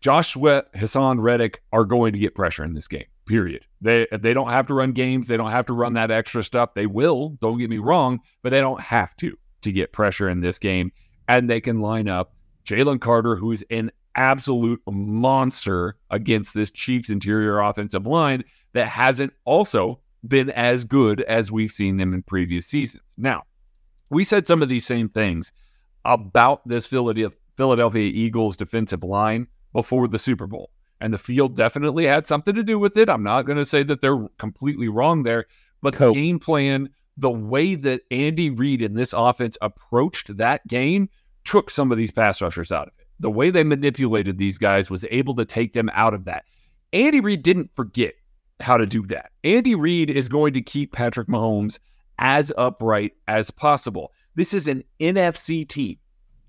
[0.00, 3.06] Joshua Haason Reddick are going to get pressure in this game.
[3.26, 3.64] Period.
[3.80, 5.26] They they don't have to run games.
[5.26, 6.74] They don't have to run that extra stuff.
[6.74, 7.30] They will.
[7.40, 10.92] Don't get me wrong, but they don't have to to get pressure in this game.
[11.28, 17.58] And they can line up Jalen Carter, who's an absolute monster against this Chiefs interior
[17.58, 23.02] offensive line that hasn't also been as good as we've seen them in previous seasons.
[23.16, 23.42] Now,
[24.10, 25.52] we said some of these same things
[26.04, 30.70] about this Philadelphia Eagles defensive line before the Super Bowl.
[31.00, 33.10] And the field definitely had something to do with it.
[33.10, 35.44] I'm not going to say that they're completely wrong there,
[35.82, 36.14] but Cope.
[36.14, 41.08] the game plan, the way that Andy Reid and this offense approached that game
[41.44, 43.06] took some of these pass rushers out of it.
[43.20, 46.44] The way they manipulated these guys was able to take them out of that.
[46.92, 48.14] Andy Reid didn't forget
[48.60, 49.30] how to do that.
[49.44, 51.78] Andy Reid is going to keep Patrick Mahomes
[52.18, 54.12] as upright as possible.
[54.34, 55.98] This is an NFC team.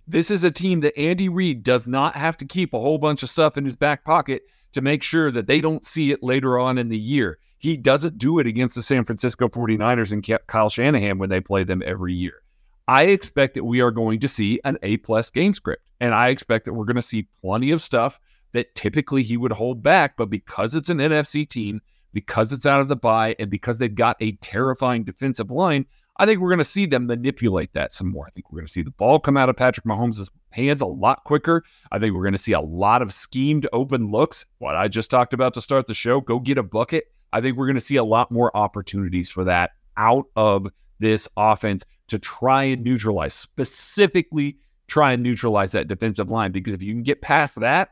[0.10, 3.24] This is a team that Andy Reid does not have to keep a whole bunch
[3.24, 6.58] of stuff in his back pocket to make sure that they don't see it later
[6.58, 7.40] on in the year.
[7.58, 11.66] He doesn't do it against the San Francisco 49ers and Kyle Shanahan when they play
[11.66, 12.42] them every year.
[12.88, 15.84] I expect that we are going to see an A plus game script.
[16.00, 18.18] And I expect that we're going to see plenty of stuff
[18.54, 20.16] that typically he would hold back.
[20.16, 21.82] But because it's an NFC team,
[22.14, 25.86] because it's out of the bye, and because they've got a terrifying defensive line,
[26.20, 28.26] I think we're going to see them manipulate that some more.
[28.26, 30.86] I think we're going to see the ball come out of Patrick Mahomes' hands a
[30.86, 31.64] lot quicker.
[31.92, 34.46] I think we're going to see a lot of schemed open looks.
[34.58, 37.06] What I just talked about to start the show, go get a bucket.
[37.34, 40.68] I think we're going to see a lot more opportunities for that out of
[41.00, 46.52] this offense to try and neutralize, specifically try and neutralize that defensive line.
[46.52, 47.90] Because if you can get past that,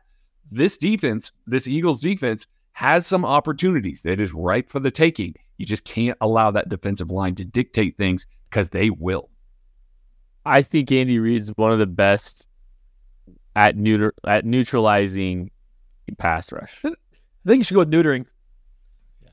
[0.49, 4.05] this defense, this Eagles defense, has some opportunities.
[4.05, 5.35] It is ripe for the taking.
[5.57, 9.29] You just can't allow that defensive line to dictate things because they will.
[10.45, 12.47] I think Andy Reid's one of the best
[13.55, 15.49] at neuter at neutralizing
[16.17, 16.81] pass rush.
[16.85, 16.91] I
[17.47, 18.25] think you should go with neutering.
[19.23, 19.29] Yeah.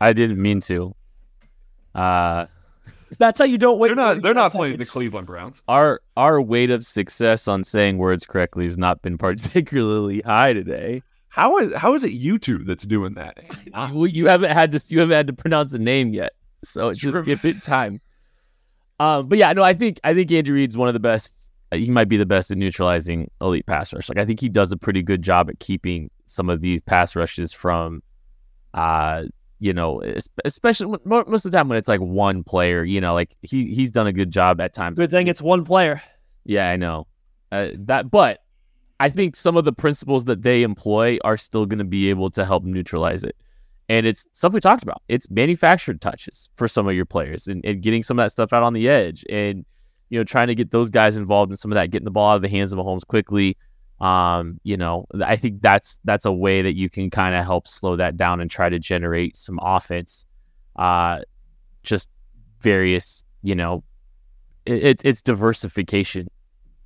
[0.00, 0.94] I didn't mean to.
[1.94, 2.46] Uh,
[3.18, 3.88] That's how you don't wait.
[3.88, 4.22] They're not.
[4.22, 4.84] They're not 45 playing the.
[4.84, 5.62] Cleveland Browns.
[5.68, 11.02] our our weight of success on saying words correctly has not been particularly high today.
[11.30, 13.38] How is how is it you two that's doing that?
[13.92, 16.32] You, you haven't had to you haven't had to pronounce a name yet,
[16.64, 17.24] so it's just True.
[17.24, 18.00] give it time.
[18.98, 21.50] Um, but yeah, no, I think I think Andrew Reid's one of the best.
[21.72, 24.08] uh, He might be the best at neutralizing elite pass rush.
[24.08, 27.16] Like I think he does a pretty good job at keeping some of these pass
[27.16, 28.02] rushes from,
[28.74, 29.24] uh,
[29.60, 30.02] you know,
[30.44, 32.82] especially most of the time when it's like one player.
[32.84, 34.98] You know, like he he's done a good job at times.
[34.98, 36.02] Good thing it's one player.
[36.44, 37.06] Yeah, I know
[37.52, 38.40] uh, that, but
[39.00, 42.30] I think some of the principles that they employ are still going to be able
[42.30, 43.34] to help neutralize it.
[43.88, 45.02] And it's stuff we talked about.
[45.08, 48.52] It's manufactured touches for some of your players and, and getting some of that stuff
[48.52, 49.64] out on the edge and,
[50.10, 52.32] you know, trying to get those guys involved in some of that, getting the ball
[52.32, 53.56] out of the hands of Mahomes quickly.
[54.00, 57.66] Um, you know, I think that's that's a way that you can kind of help
[57.66, 60.24] slow that down and try to generate some offense.
[60.76, 61.20] Uh,
[61.82, 62.08] just
[62.60, 63.82] various, you know,
[64.66, 66.28] it, it's diversification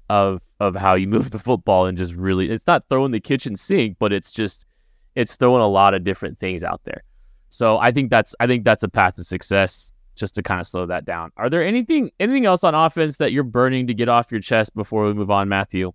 [0.08, 3.56] of of how you move the football and just really it's not throwing the kitchen
[3.56, 4.66] sink, but it's just
[5.14, 7.02] it's throwing a lot of different things out there.
[7.50, 10.66] So I think that's I think that's a path to success just to kind of
[10.66, 11.30] slow that down.
[11.36, 14.74] Are there anything anything else on offense that you're burning to get off your chest
[14.74, 15.92] before we move on, Matthew?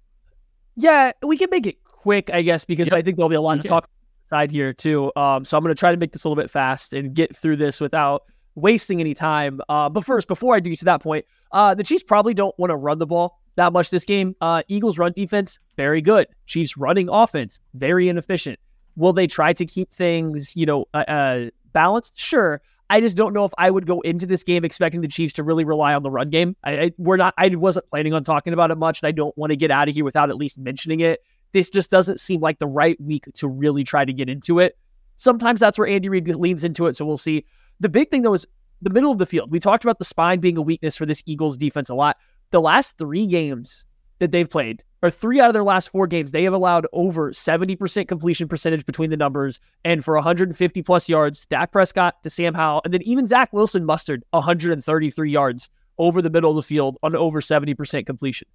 [0.76, 2.94] Yeah, we can make it quick, I guess, because yep.
[2.94, 3.90] I think there'll be a lot to talk
[4.30, 5.12] side here too.
[5.16, 7.36] Um, so I'm going to try to make this a little bit fast and get
[7.36, 8.24] through this without
[8.56, 9.60] wasting any time.
[9.68, 12.70] Uh, but first, before I do to that point, uh, the Chiefs probably don't want
[12.70, 14.36] to run the ball that much this game.
[14.42, 16.28] Uh, Eagles run defense very good.
[16.46, 18.58] Chiefs running offense very inefficient.
[18.96, 22.18] Will they try to keep things, you know, uh, uh, balanced?
[22.18, 22.62] Sure.
[22.90, 25.44] I just don't know if I would go into this game expecting the Chiefs to
[25.44, 26.56] really rely on the run game.
[26.64, 27.34] I, I we're not.
[27.38, 29.90] I wasn't planning on talking about it much, and I don't want to get out
[29.90, 31.22] of here without at least mentioning it.
[31.52, 34.78] This just doesn't seem like the right week to really try to get into it.
[35.18, 37.46] Sometimes that's where Andy Reid leans into it, so we'll see.
[37.80, 38.48] The big thing though is
[38.82, 39.52] the middle of the field.
[39.52, 42.18] We talked about the spine being a weakness for this Eagles defense a lot.
[42.52, 43.86] The last three games
[44.20, 47.32] that they've played, or three out of their last four games, they have allowed over
[47.32, 49.60] 70% completion percentage between the numbers.
[49.86, 53.86] And for 150 plus yards, Dak Prescott to Sam Howell, and then even Zach Wilson
[53.86, 58.48] mustered 133 yards over the middle of the field on over 70% completion.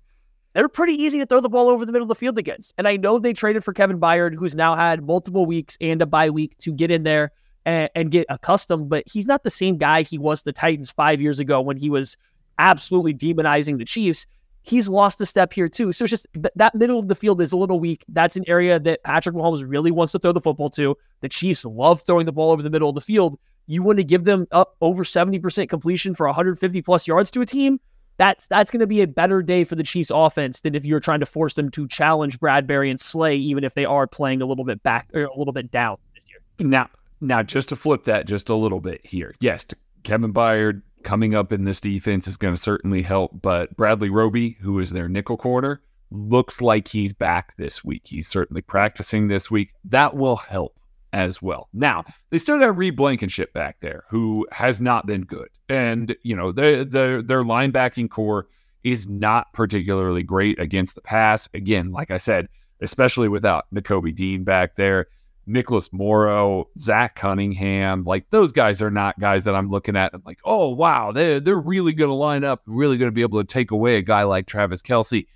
[0.55, 2.75] They're pretty easy to throw the ball over the middle of the field against.
[2.79, 6.07] And I know they traded for Kevin Byard, who's now had multiple weeks and a
[6.07, 7.33] bye week to get in there
[7.67, 11.21] and, and get accustomed, but he's not the same guy he was the Titans five
[11.21, 12.17] years ago when he was
[12.59, 14.27] absolutely demonizing the Chiefs
[14.64, 15.93] he's lost a step here too.
[15.93, 18.05] So it's just that middle of the field is a little weak.
[18.09, 20.97] That's an area that Patrick Mahomes really wants to throw the football to.
[21.21, 23.38] The Chiefs love throwing the ball over the middle of the field.
[23.67, 27.47] You want to give them up over 70% completion for 150 plus yards to a
[27.47, 27.79] team?
[28.17, 31.01] That's that's going to be a better day for the Chiefs offense than if you're
[31.01, 34.47] trying to force them to challenge Bradberry and Slay, even if they are playing a
[34.47, 36.69] little bit back or a little bit down this year.
[36.69, 36.88] Now,
[37.21, 39.35] now just to flip that just a little bit here.
[39.40, 39.67] Yes,
[40.05, 43.31] Kevin Byard coming up in this defense is going to certainly help.
[43.40, 48.03] But Bradley Roby, who is their nickel corner, looks like he's back this week.
[48.05, 49.71] He's certainly practicing this week.
[49.85, 50.79] That will help
[51.12, 51.69] as well.
[51.73, 55.49] Now, they still got Reed Blankenship back there, who has not been good.
[55.69, 58.49] And, you know, the, the, their linebacking corps
[58.83, 61.49] is not particularly great against the pass.
[61.55, 62.49] Again, like I said,
[62.81, 65.07] especially without Nakobe Dean back there.
[65.47, 70.23] Nicholas Morrow, Zach Cunningham, like those guys are not guys that I'm looking at and
[70.25, 73.47] like, oh wow, they're they're really to line up, really going to be able to
[73.47, 75.27] take away a guy like Travis Kelce.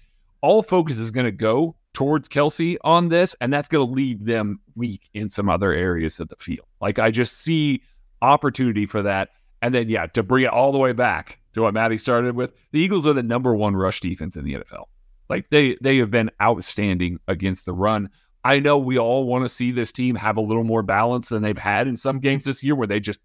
[0.40, 4.25] All focus is going to go towards Kelce on this, and that's going to leave
[4.25, 6.66] them weak in some other areas of the field.
[6.81, 7.83] Like I just see
[8.23, 9.31] opportunity for that,
[9.62, 12.53] and then yeah, to bring it all the way back to what Maddie started with,
[12.73, 14.85] the Eagles are the number one rush defense in the NFL.
[15.29, 18.11] Like they they have been outstanding against the run.
[18.44, 21.42] I know we all want to see this team have a little more balance than
[21.42, 23.20] they've had in some games this year where they just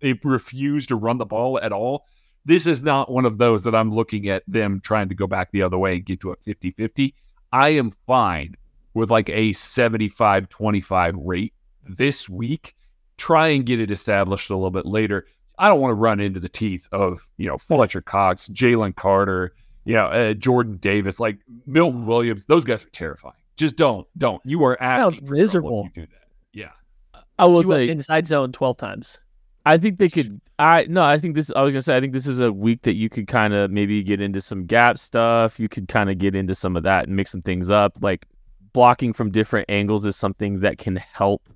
[0.00, 2.04] they refuse to run the ball at all.
[2.44, 5.50] This is not one of those that I'm looking at them trying to go back
[5.50, 7.14] the other way and get to a 50 50.
[7.52, 8.54] I am fine
[8.94, 11.54] with like a 75 25 rate
[11.88, 12.74] this week.
[13.16, 15.26] Try and get it established a little bit later.
[15.58, 19.54] I don't want to run into the teeth of, you know, Fletcher Cox, Jalen Carter,
[19.84, 22.44] you know, uh, Jordan Davis, like Milton Williams.
[22.44, 23.34] Those guys are terrifying.
[23.56, 24.40] Just don't, don't.
[24.44, 25.02] You are asking.
[25.02, 25.88] Sounds miserable.
[25.94, 26.28] You do that.
[26.52, 27.20] Yeah.
[27.38, 29.20] I will say inside zone twelve times.
[29.64, 30.40] I think they could.
[30.58, 31.50] I no, I think this.
[31.54, 31.96] I was gonna say.
[31.96, 34.64] I think this is a week that you could kind of maybe get into some
[34.64, 35.58] gap stuff.
[35.58, 37.94] You could kind of get into some of that and mix some things up.
[38.00, 38.26] Like
[38.72, 41.48] blocking from different angles is something that can help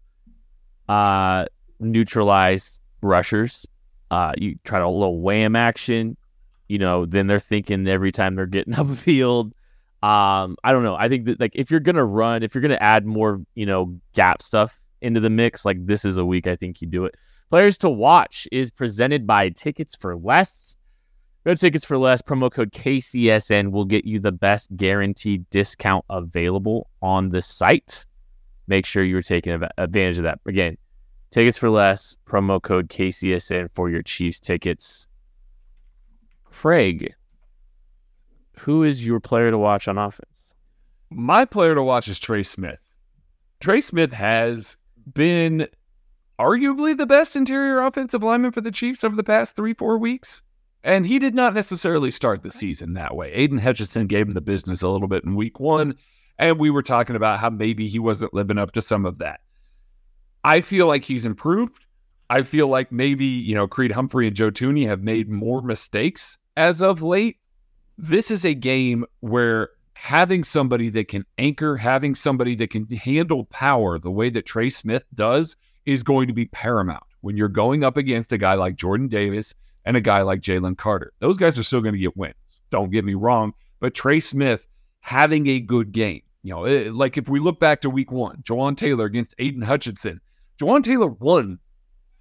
[0.89, 1.47] uh,
[1.79, 3.67] neutralize rushers.
[4.11, 6.17] Uh, you try to a little wham action.
[6.69, 9.53] You know, then they're thinking every time they're getting upfield.
[10.03, 10.97] Um, I don't know.
[10.97, 13.95] I think that like if you're gonna run, if you're gonna add more, you know,
[14.15, 17.17] gap stuff into the mix, like this is a week I think you do it.
[17.51, 20.77] Players to watch is presented by Tickets for Less.
[21.45, 22.23] Go Tickets for Less.
[22.23, 28.07] Promo code KCSN will get you the best guaranteed discount available on the site.
[28.69, 30.39] Make sure you're taking advantage of that.
[30.47, 30.77] Again,
[31.31, 32.17] Tickets for Less.
[32.27, 35.09] Promo code KCSN for your Chiefs tickets.
[36.45, 37.15] Craig,
[38.59, 40.55] who is your player to watch on offense?
[41.11, 42.79] My player to watch is Trey Smith.
[43.61, 44.77] Trey Smith has
[45.13, 45.67] been
[46.39, 50.43] arguably the best interior offensive lineman for the Chiefs over the past three, four weeks.
[50.83, 53.31] And he did not necessarily start the season that way.
[53.33, 55.95] Aidan Hutchinson gave him the business a little bit in week one.
[56.39, 59.41] And we were talking about how maybe he wasn't living up to some of that.
[60.43, 61.85] I feel like he's improved.
[62.31, 66.39] I feel like maybe, you know, Creed Humphrey and Joe Thuney have made more mistakes
[66.57, 67.37] as of late
[68.01, 73.45] this is a game where having somebody that can anchor, having somebody that can handle
[73.45, 77.85] power the way that Trey Smith does is going to be paramount when you're going
[77.85, 81.13] up against a guy like Jordan Davis and a guy like Jalen Carter.
[81.21, 82.35] Those guys are still going to get wins.
[82.71, 84.67] Don't get me wrong, but Trey Smith
[85.01, 86.23] having a good game.
[86.43, 89.63] You know, it, like if we look back to week one, Jawaan Taylor against Aidan
[89.63, 90.21] Hutchinson,
[90.59, 91.59] Jawaan Taylor won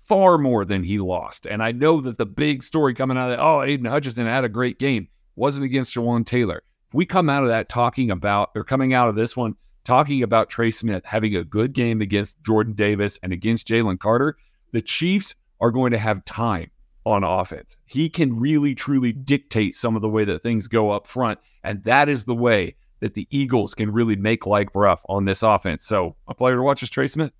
[0.02, 1.46] far more than he lost.
[1.46, 4.44] And I know that the big story coming out of that, oh, Aidan Hutchinson had
[4.44, 5.08] a great game,
[5.40, 6.62] wasn't against Jawaan Taylor.
[6.90, 10.22] If we come out of that talking about, or coming out of this one, talking
[10.22, 14.38] about Trey Smith having a good game against Jordan Davis and against Jalen Carter,
[14.72, 16.70] the Chiefs are going to have time
[17.06, 17.76] on offense.
[17.86, 21.40] He can really, truly dictate some of the way that things go up front.
[21.64, 25.42] And that is the way that the Eagles can really make life rough on this
[25.42, 25.86] offense.
[25.86, 27.32] So, a player to watch is Trey Smith.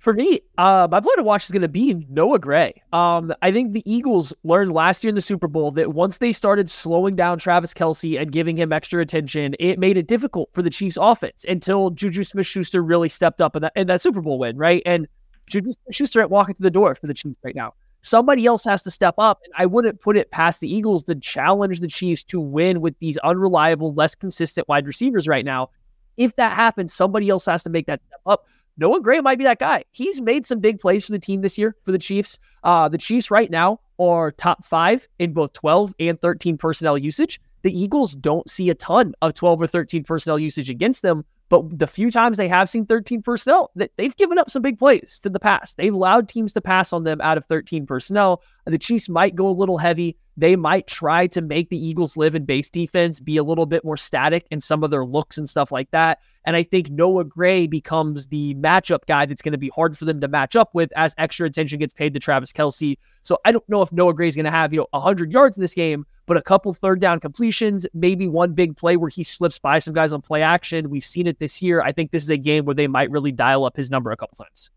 [0.00, 2.82] For me, uh, my player to watch is going to be Noah Gray.
[2.94, 6.32] Um, I think the Eagles learned last year in the Super Bowl that once they
[6.32, 10.62] started slowing down Travis Kelce and giving him extra attention, it made it difficult for
[10.62, 14.22] the Chiefs' offense until Juju Smith Schuster really stepped up in that, in that Super
[14.22, 14.82] Bowl win, right?
[14.86, 15.06] And
[15.48, 17.74] Juju Smith Schuster ain't walking through the door for the Chiefs right now.
[18.00, 19.40] Somebody else has to step up.
[19.44, 22.98] And I wouldn't put it past the Eagles to challenge the Chiefs to win with
[23.00, 25.68] these unreliable, less consistent wide receivers right now.
[26.16, 28.46] If that happens, somebody else has to make that step up.
[28.76, 29.84] Noah Gray might be that guy.
[29.90, 32.38] He's made some big plays for the team this year for the Chiefs.
[32.64, 37.40] Uh, the Chiefs right now are top five in both 12 and 13 personnel usage.
[37.62, 41.78] The Eagles don't see a ton of 12 or 13 personnel usage against them, but
[41.78, 45.28] the few times they have seen 13 personnel, they've given up some big plays to
[45.28, 45.74] the pass.
[45.74, 48.42] They've allowed teams to pass on them out of 13 personnel.
[48.66, 50.16] The Chiefs might go a little heavy.
[50.36, 53.84] They might try to make the Eagles live in base defense, be a little bit
[53.84, 56.20] more static in some of their looks and stuff like that.
[56.44, 60.06] And I think Noah Gray becomes the matchup guy that's going to be hard for
[60.06, 62.96] them to match up with as extra attention gets paid to Travis Kelce.
[63.22, 65.58] So I don't know if Noah Gray is going to have, you know, 100 yards
[65.58, 69.22] in this game, but a couple third down completions, maybe one big play where he
[69.22, 70.88] slips by some guys on play action.
[70.88, 71.82] We've seen it this year.
[71.82, 74.16] I think this is a game where they might really dial up his number a
[74.16, 74.70] couple times.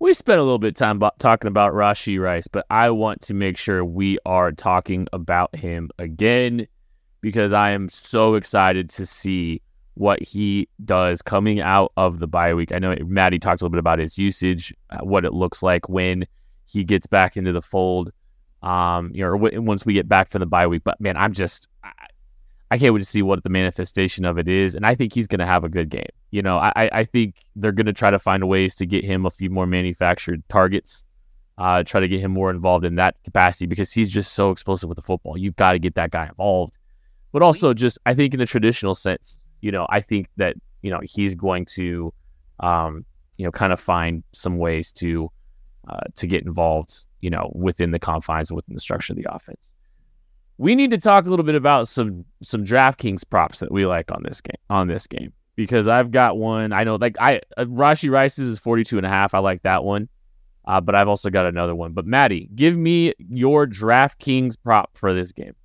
[0.00, 3.34] We spent a little bit of time talking about Rashee Rice, but I want to
[3.34, 6.68] make sure we are talking about him again
[7.20, 9.60] because I am so excited to see
[9.94, 12.70] what he does coming out of the bye week.
[12.70, 15.88] I know Maddie talked a little bit about his usage, uh, what it looks like
[15.88, 16.24] when
[16.66, 18.12] he gets back into the fold
[18.62, 20.82] um, you know, once we get back from the bye week.
[20.84, 21.90] But man, I'm just, I,
[22.70, 25.26] I can't wait to see what the manifestation of it is, and I think he's
[25.26, 26.06] going to have a good game.
[26.30, 29.24] You know, I, I think they're going to try to find ways to get him
[29.24, 31.04] a few more manufactured targets,
[31.56, 34.88] uh, try to get him more involved in that capacity because he's just so explosive
[34.88, 35.38] with the football.
[35.38, 36.76] You've got to get that guy involved,
[37.32, 40.90] but also just I think in the traditional sense, you know, I think that you
[40.90, 42.12] know he's going to,
[42.60, 43.06] um,
[43.38, 45.30] you know, kind of find some ways to,
[45.88, 49.26] uh, to get involved you know, within the confines and within the structure of the
[49.30, 49.74] offense.
[50.58, 54.10] We need to talk a little bit about some some DraftKings props that we like
[54.10, 56.72] on this game on this game because I've got one.
[56.72, 59.34] I know like I uh, Rashee Rice's is 42 and a half.
[59.34, 60.08] I like that one.
[60.64, 61.94] Uh, but I've also got another one.
[61.94, 65.56] But Maddie, give me your DraftKings prop for this game.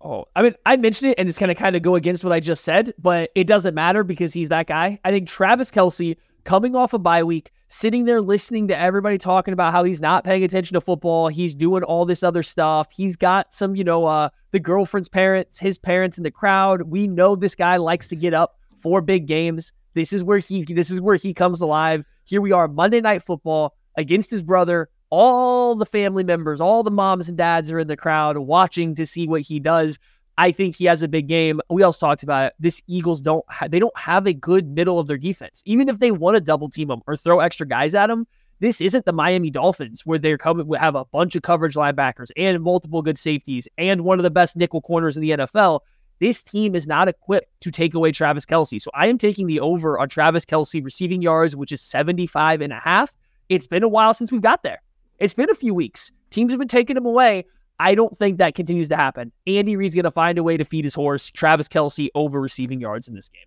[0.00, 2.32] Oh, I mean, I mentioned it and it's going to kind of go against what
[2.32, 4.98] I just said, but it doesn't matter because he's that guy.
[5.04, 9.52] I think Travis Kelce, coming off a bye week, sitting there listening to everybody talking
[9.52, 11.28] about how he's not paying attention to football.
[11.28, 12.88] He's doing all this other stuff.
[12.92, 16.82] He's got some, you know, uh, the girlfriend's parents, his parents in the crowd.
[16.82, 19.72] We know this guy likes to get up for big games.
[19.94, 22.04] This is where he this is where he comes alive.
[22.24, 24.88] Here we are, Monday night football against his brother.
[25.10, 29.06] All the family members, all the moms and dads are in the crowd watching to
[29.06, 29.98] see what he does.
[30.36, 31.60] I think he has a big game.
[31.68, 32.52] We also talked about it.
[32.60, 35.62] This Eagles don't ha- they don't have a good middle of their defense.
[35.64, 38.26] Even if they want to double team him or throw extra guys at him,
[38.60, 42.62] this isn't the Miami Dolphins where they're coming have a bunch of coverage linebackers and
[42.62, 45.80] multiple good safeties and one of the best nickel corners in the NFL.
[46.20, 48.80] This team is not equipped to take away Travis Kelce.
[48.80, 52.72] So I am taking the over on Travis Kelce receiving yards, which is 75 and
[52.72, 53.16] a half.
[53.48, 54.82] It's been a while since we've got there.
[55.18, 56.10] It's been a few weeks.
[56.30, 57.44] Teams have been taking him away.
[57.80, 59.32] I don't think that continues to happen.
[59.46, 61.30] Andy Reid's going to find a way to feed his horse.
[61.30, 63.46] Travis Kelce over receiving yards in this game.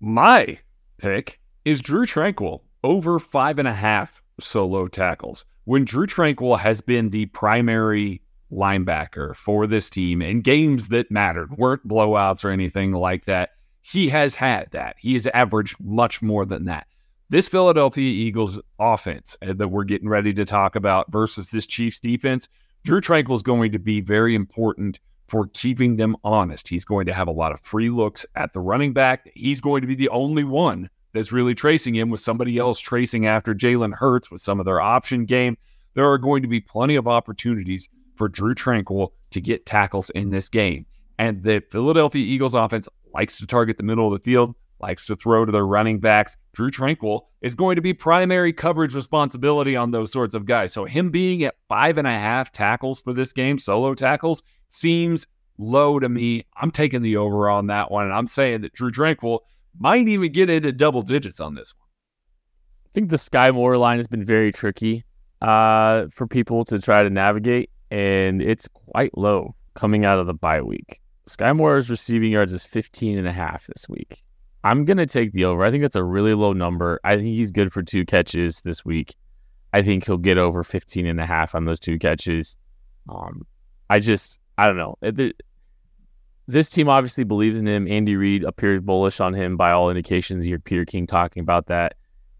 [0.00, 0.58] My
[0.98, 5.44] pick is Drew Tranquill over five and a half solo tackles.
[5.64, 8.22] When Drew Tranquill has been the primary
[8.52, 13.50] linebacker for this team in games that mattered, weren't blowouts or anything like that,
[13.82, 14.96] he has had that.
[14.98, 16.86] He has averaged much more than that.
[17.30, 22.00] This Philadelphia Eagles offense uh, that we're getting ready to talk about versus this Chiefs
[22.00, 22.48] defense
[22.82, 26.66] Drew Tranquill is going to be very important for keeping them honest.
[26.66, 29.30] He's going to have a lot of free looks at the running back.
[29.34, 33.26] He's going to be the only one that's really tracing him with somebody else tracing
[33.26, 35.56] after Jalen Hurts with some of their option game.
[35.94, 37.88] There are going to be plenty of opportunities
[38.20, 40.84] for Drew Tranquill to get tackles in this game.
[41.18, 45.16] And the Philadelphia Eagles offense likes to target the middle of the field, likes to
[45.16, 46.36] throw to their running backs.
[46.52, 50.70] Drew Tranquill is going to be primary coverage responsibility on those sorts of guys.
[50.70, 55.26] So him being at five and a half tackles for this game, solo tackles, seems
[55.56, 56.44] low to me.
[56.58, 58.04] I'm taking the over on that one.
[58.04, 59.38] And I'm saying that Drew Tranquill
[59.78, 61.88] might even get into double digits on this one.
[62.84, 65.06] I think the Skyy Moore line has been very tricky
[65.40, 70.34] uh, for people to try to navigate, and it's quite low coming out of the
[70.34, 71.00] bye week.
[71.28, 74.22] Skyy Moore's receiving yards is 15 and a half this week.
[74.62, 75.64] I'm going to take the over.
[75.64, 77.00] I think that's a really low number.
[77.04, 79.14] I think he's good for two catches this week.
[79.72, 82.56] I think he'll get over 15 and a half on those two catches.
[83.08, 83.46] Um,
[83.88, 85.32] I just, I don't know.
[86.46, 87.86] This team obviously believes in him.
[87.86, 90.46] Andy Reid appears bullish on him by all indications.
[90.46, 91.94] You heard Peter King talking about that.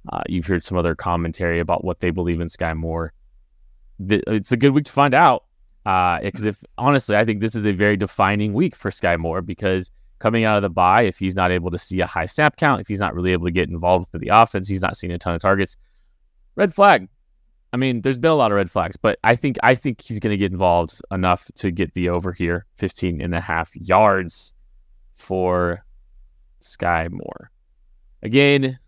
[0.08, 3.12] Uh, you've heard some other commentary about what they believe in Skyy Moore.
[4.08, 5.44] It's a good week to find out.
[5.84, 9.40] Because uh, if honestly, I think this is a very defining week for Skyy Moore
[9.40, 12.56] because coming out of the bye, if he's not able to see a high snap
[12.56, 15.12] count, if he's not really able to get involved with the offense, he's not seeing
[15.12, 15.76] a ton of targets.
[16.54, 17.08] Red flag.
[17.72, 20.18] I mean, there's been a lot of red flags, but I think I think he's
[20.18, 24.52] going to get involved enough to get the over here, 15 and a half yards
[25.16, 25.84] for
[26.62, 27.50] Skyy Moore.
[28.22, 28.78] Again,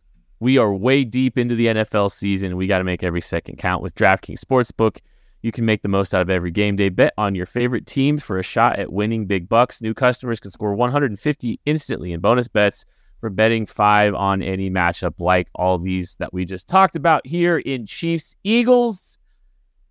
[0.43, 2.57] we are way deep into the NFL season.
[2.57, 4.99] We got to make every second count with DraftKings Sportsbook.
[5.43, 6.89] You can make the most out of every game day.
[6.89, 9.81] Bet on your favorite teams for a shot at winning big bucks.
[9.81, 12.85] New customers can score 150 instantly in bonus bets
[13.21, 17.59] for betting five on any matchup like all these that we just talked about here
[17.59, 19.21] in Chiefs Eagles.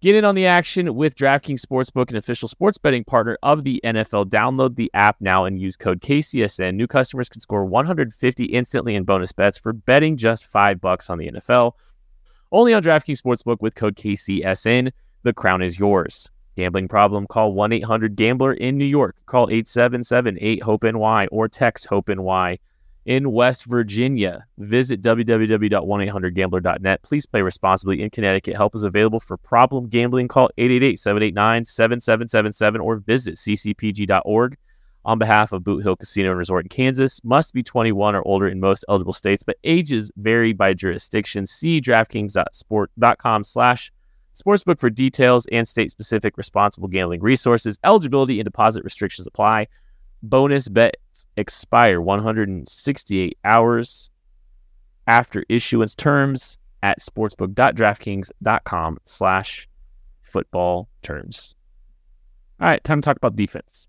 [0.01, 3.79] Get in on the action with DraftKings Sportsbook, an official sports betting partner of the
[3.83, 4.29] NFL.
[4.29, 6.73] Download the app now and use code KCSN.
[6.73, 11.19] New customers can score 150 instantly in bonus bets for betting just five bucks on
[11.19, 11.73] the NFL.
[12.51, 14.91] Only on DraftKings Sportsbook with code KCSN.
[15.21, 16.27] The crown is yours.
[16.55, 17.27] Gambling problem?
[17.27, 19.15] Call 1 800 Gambler in New York.
[19.27, 22.57] Call 877 8 HOPE NY or text HOPE NY
[23.05, 24.45] in West Virginia.
[24.57, 27.03] Visit www.1800gambler.net.
[27.03, 28.55] Please play responsibly in Connecticut.
[28.55, 30.27] Help is available for problem gambling.
[30.27, 34.57] Call 888-789-7777 or visit ccpg.org.
[35.03, 38.47] On behalf of Boot Hill Casino and Resort in Kansas, must be 21 or older
[38.47, 41.47] in most eligible states, but ages vary by jurisdiction.
[41.47, 43.91] See DraftKings.sport.com slash
[44.35, 47.79] sportsbook for details and state-specific responsible gambling resources.
[47.83, 49.65] Eligibility and deposit restrictions apply.
[50.23, 54.09] Bonus bets expire 168 hours
[55.07, 59.67] after issuance terms at sportsbook.draftkings.com slash
[60.21, 61.55] football terms.
[62.59, 63.87] All right, time to talk about defense.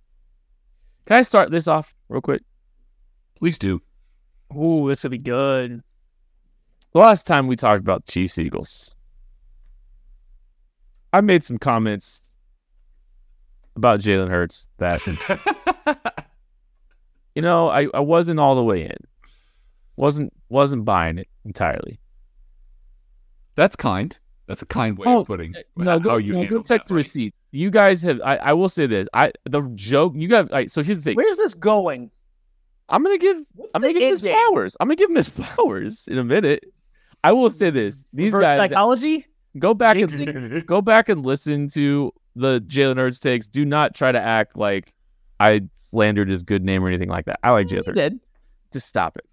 [1.06, 2.42] Can I start this off real quick?
[3.38, 3.82] Please do.
[4.56, 5.82] Ooh, this will be good.
[6.92, 8.94] The last time we talked about Chiefs Eagles,
[11.12, 12.30] I made some comments
[13.76, 15.02] about Jalen Hurts that
[17.34, 18.96] you know, I, I wasn't all the way in.
[19.96, 22.00] Wasn't wasn't buying it entirely.
[23.54, 24.16] That's kind.
[24.46, 26.64] That's a kind way Oh, of putting eh, No, how go, you no, handle go
[26.64, 26.98] check the right?
[26.98, 27.36] receipts.
[27.52, 28.20] You guys have.
[28.24, 29.06] I, I will say this.
[29.12, 30.14] I the joke.
[30.16, 30.48] You guys.
[30.50, 31.16] Like, so here's the thing.
[31.16, 32.10] Where's this going?
[32.88, 33.36] I'm gonna give.
[33.74, 34.76] I'm gonna give him his flowers.
[34.80, 36.64] I'm gonna give him his flowers in a minute.
[37.24, 38.06] I will say this.
[38.12, 39.26] These Reverse guys psychology?
[39.58, 43.46] go back and go back and listen to the Jalen Hurts takes.
[43.48, 44.92] Do not try to act like
[45.42, 47.40] I slandered his good name or anything like that.
[47.42, 48.20] I like Jalen You did.
[48.72, 49.24] Just stop it.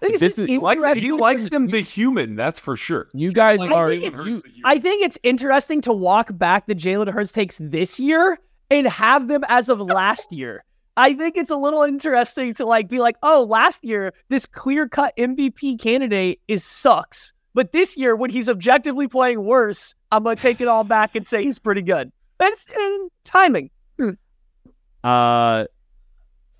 [0.00, 3.08] I think it's This is- He likes, he likes him the human, that's for sure.
[3.14, 3.88] You guys Like are.
[3.90, 4.62] think you- Hurts the human.
[4.64, 8.38] I think it's interesting to walk back the Jalen Hurts takes this year
[8.70, 10.64] and have them as of last year.
[10.96, 14.88] I think it's a little interesting to like be like, oh, last year this clear
[14.88, 20.36] cut MVP candidate is sucks, but this year when he's objectively playing worse, I'm gonna
[20.36, 22.12] take it all back and say he's pretty good.
[22.38, 23.70] That's uh, timing.
[25.04, 25.66] Uh,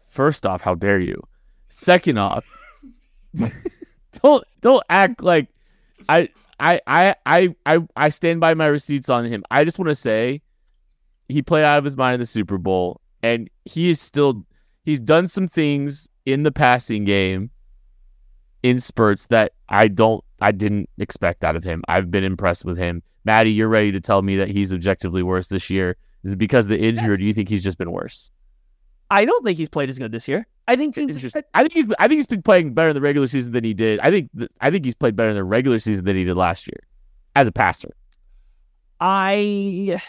[0.08, 1.22] first off, how dare you?
[1.68, 2.44] Second off,
[4.22, 5.48] don't don't act like
[6.08, 6.28] I
[6.60, 9.42] I I I I I stand by my receipts on him.
[9.50, 10.42] I just want to say
[11.28, 14.44] he played out of his mind in the Super Bowl, and he is still
[14.84, 17.50] he's done some things in the passing game
[18.62, 21.82] in spurts that I don't I didn't expect out of him.
[21.88, 23.02] I've been impressed with him.
[23.24, 25.96] Maddie, you're ready to tell me that he's objectively worse this year.
[26.24, 28.30] Is it because of the injury, or do you think he's just been worse?
[29.10, 30.46] I don't think he's played as good this year.
[30.68, 31.42] I think teams Interesting.
[31.54, 33.74] I think he's I think he's been playing better in the regular season than he
[33.74, 34.00] did.
[34.00, 36.36] I think th- I think he's played better in the regular season than he did
[36.36, 36.80] last year
[37.34, 37.90] as a passer.
[39.00, 40.00] I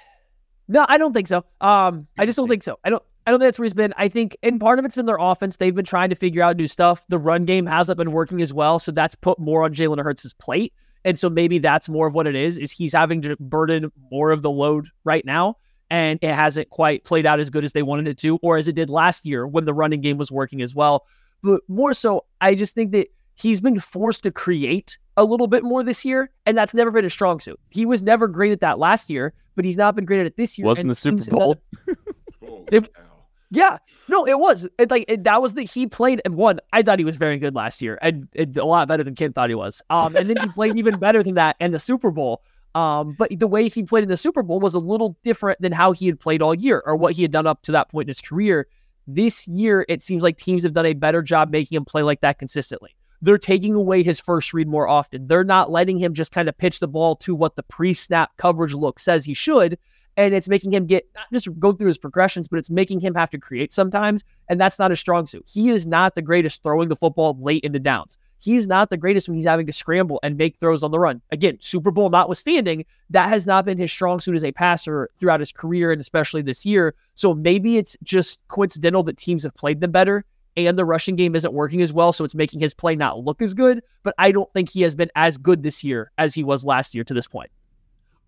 [0.68, 1.43] no, I don't think so.
[1.59, 2.80] Um, I just don't think so.
[2.84, 3.03] I don't.
[3.26, 3.93] I don't think that's where he's been.
[3.95, 5.57] I think, and part of it's been their offense.
[5.57, 7.05] They've been trying to figure out new stuff.
[7.07, 10.34] The run game hasn't been working as well, so that's put more on Jalen Hurts'
[10.34, 10.74] plate.
[11.05, 12.57] And so maybe that's more of what it is.
[12.57, 15.57] Is he's having to burden more of the load right now.
[15.94, 18.68] And it hasn't quite played out as good as they wanted it to, or as
[18.68, 21.06] it did last year when the running game was working as well.
[21.44, 25.62] But more so, I just think that he's been forced to create a little bit
[25.64, 27.60] more this year, and that's never been a strong suit.
[27.70, 30.36] He was never great at that last year, but he's not been great at it
[30.36, 30.66] this year.
[30.66, 31.58] Wasn't and the Super Bowl?
[32.72, 32.89] It-
[33.52, 33.78] yeah,
[34.08, 34.68] no, it was.
[34.80, 36.60] It like it, that was the he played and one.
[36.72, 39.36] I thought he was very good last year, and, and a lot better than Kent
[39.36, 39.80] thought he was.
[39.91, 42.41] Um, and then he played even better than that in the Super Bowl.
[42.76, 45.71] Um, but the way he played in the Super Bowl was a little different than
[45.71, 48.05] how he had played all year or what he had done up to that point
[48.05, 48.67] in his career.
[49.05, 52.21] This year, it seems like teams have done a better job making him play like
[52.21, 52.95] that consistently.
[53.21, 55.28] They're taking away his first read more often.
[55.28, 58.74] They're not letting him just kind of pitch the ball to what the pre-snap coverage
[58.74, 59.78] look says he should
[60.17, 63.15] and it's making him get not just go through his progressions, but it's making him
[63.15, 65.49] have to create sometimes, and that's not a strong suit.
[65.51, 68.17] He is not the greatest throwing the football late into downs.
[68.44, 71.22] He's not the greatest when he's having to scramble and make throws on the run.
[71.32, 75.39] Again, Super Bowl notwithstanding, that has not been his strong suit as a passer throughout
[75.39, 76.94] his career and especially this year.
[77.16, 80.26] So maybe it's just coincidental that teams have played them better
[80.58, 83.41] and the rushing game isn't working as well, so it's making his play not look
[83.41, 83.82] as good.
[84.04, 86.94] But I don't think he has been as good this year as he was last
[86.94, 87.50] year to this point.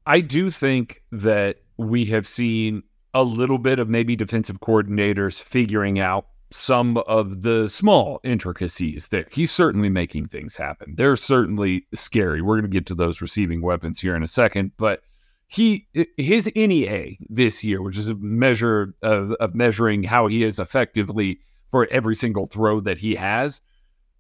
[0.06, 6.00] I do think that we have seen a little bit of maybe defensive coordinators figuring
[6.00, 9.28] out some of the small intricacies there.
[9.32, 10.96] He's certainly making things happen.
[10.98, 12.42] They're certainly scary.
[12.42, 15.02] We're going to get to those receiving weapons here in a second, but
[15.48, 15.88] he
[16.18, 21.40] his ANY/A this year, which is a measure of, of measuring how he is effectively
[21.70, 23.62] for every single throw that he has,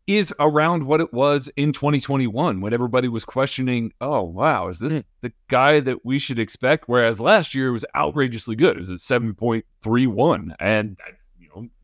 [0.07, 4.91] is around what it was in 2021 when everybody was questioning, oh, wow, is this
[4.91, 4.99] hmm.
[5.21, 6.83] the guy that we should expect?
[6.87, 8.77] Whereas last year it was outrageously good.
[8.77, 10.53] It was at 7.31.
[10.59, 11.24] And that's,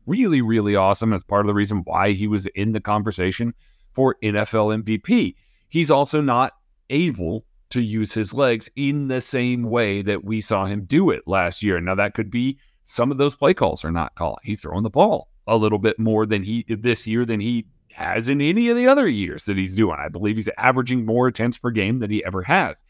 [0.06, 1.10] really, really awesome.
[1.10, 3.54] That's part of the reason why he was in the conversation
[3.92, 5.34] for NFL MVP.
[5.68, 6.52] He's also not
[6.90, 11.22] able to use his legs in the same way that we saw him do it
[11.26, 11.80] last year.
[11.80, 14.40] Now, that could be some of those play calls are not calling.
[14.42, 18.28] He's throwing the ball a little bit more than he this year than he has
[18.28, 19.96] in any of the other years that he's doing.
[19.98, 22.82] I believe he's averaging more attempts per game than he ever has,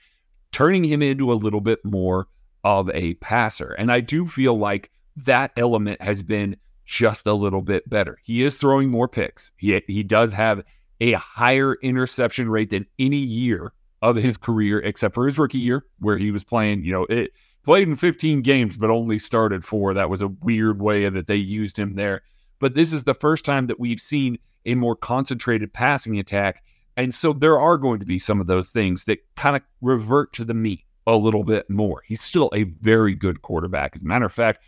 [0.50, 2.28] turning him into a little bit more
[2.64, 3.72] of a passer.
[3.72, 8.18] And I do feel like that element has been just a little bit better.
[8.22, 9.52] He is throwing more picks.
[9.56, 10.62] He he does have
[11.00, 13.72] a higher interception rate than any year
[14.02, 17.32] of his career, except for his rookie year, where he was playing, you know, it
[17.64, 19.94] played in 15 games, but only started four.
[19.94, 22.22] That was a weird way that they used him there.
[22.58, 26.62] But this is the first time that we've seen a more concentrated passing attack.
[26.96, 30.32] And so there are going to be some of those things that kind of revert
[30.34, 32.02] to the meat a little bit more.
[32.06, 33.96] He's still a very good quarterback.
[33.96, 34.62] As a matter of fact,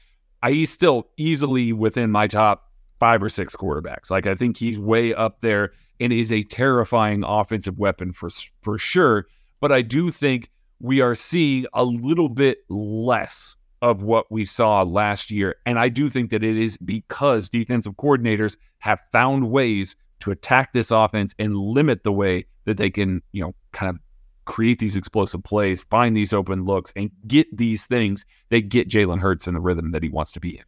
[0.51, 2.71] he's still easily within my top
[3.01, 4.11] five or six quarterbacks.
[4.11, 8.29] Like I think he's way up there and is a terrifying offensive weapon for
[8.63, 9.27] for sure.
[9.61, 14.83] But I do think we are seeing a little bit less of what we saw
[14.83, 15.57] last year.
[15.67, 20.73] And I do think that it is because defensive coordinators have found ways to attack
[20.73, 23.99] this offense and limit the way that they can, you know, kind of
[24.45, 29.21] create these explosive plays, find these open looks, and get these things that get Jalen
[29.21, 30.65] Hurts in the rhythm that he wants to be in.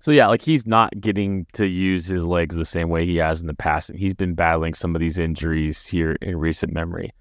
[0.00, 3.40] So yeah, like he's not getting to use his legs the same way he has
[3.40, 7.12] in the past, and he's been battling some of these injuries here in recent memory.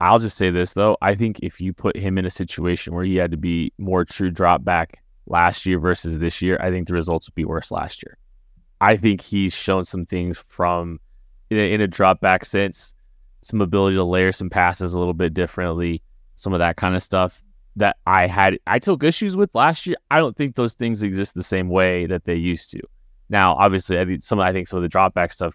[0.00, 3.04] I'll just say this though, I think if you put him in a situation where
[3.04, 6.86] he had to be more true drop back last year versus this year, I think
[6.86, 8.18] the results would be worse last year.
[8.82, 11.00] I think he's shown some things from
[11.48, 12.94] in a, in a drop back sense,
[13.46, 16.02] some ability to layer some passes a little bit differently,
[16.34, 17.42] some of that kind of stuff
[17.76, 19.96] that I had I took issues with last year.
[20.10, 22.80] I don't think those things exist the same way that they used to.
[23.28, 25.54] Now, obviously, I think some I think some of the drop back stuff,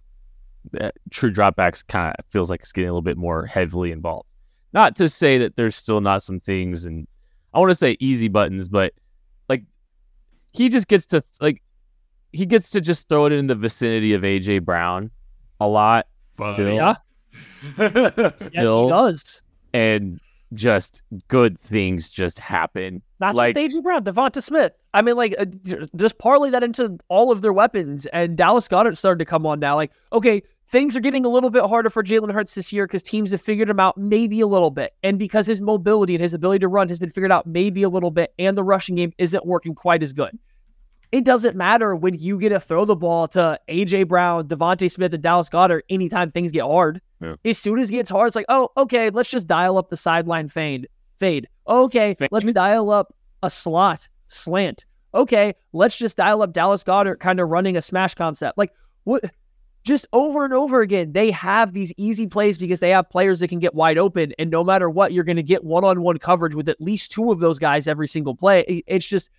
[0.79, 3.91] uh, true drop backs, kind of feels like it's getting a little bit more heavily
[3.91, 4.27] involved.
[4.73, 7.07] Not to say that there's still not some things, and
[7.53, 8.93] I want to say easy buttons, but
[9.49, 9.63] like
[10.53, 11.61] he just gets to like
[12.31, 15.11] he gets to just throw it in the vicinity of AJ Brown
[15.59, 16.73] a lot But- still.
[16.73, 16.95] Yeah.
[17.77, 18.85] Yes, Still.
[18.85, 19.41] he does.
[19.73, 20.19] and
[20.53, 23.01] just good things just happen.
[23.19, 24.73] Not Like- just AJ Brown, DeVonta Smith.
[24.93, 25.45] I mean, like, uh,
[25.95, 28.05] just parlay that into all of their weapons.
[28.07, 29.75] And Dallas Goedert started to come on now.
[29.75, 33.01] Like, okay, things are getting a little bit harder for Jalen Hurts this year because
[33.01, 34.93] teams have figured him out maybe a little bit.
[35.03, 37.89] And because his mobility and his ability to run has been figured out maybe a
[37.89, 40.37] little bit, and the rushing game isn't working quite as good.
[41.13, 45.13] It doesn't matter when you get to throw the ball to AJ Brown, DeVonta Smith,
[45.13, 47.01] and Dallas Goedert anytime things get hard.
[47.21, 47.35] Yeah.
[47.45, 49.97] As soon as it gets hard, it's like, oh, okay, let's just dial up the
[49.97, 50.87] sideline fade.
[51.17, 51.47] Fade.
[51.67, 52.29] Okay, Fade?
[52.31, 53.13] let's dial up
[53.43, 54.85] a slot slant.
[55.13, 58.57] Okay, let's just dial up Dallas Goedert kind of running a smash concept.
[58.57, 58.71] Like
[59.03, 59.23] what
[59.83, 63.47] just over and over again, they have these easy plays because they have players that
[63.47, 64.31] can get wide open.
[64.37, 67.11] And no matter what, you're going to get one on one coverage with at least
[67.11, 68.83] two of those guys every single play.
[68.85, 69.29] It's just,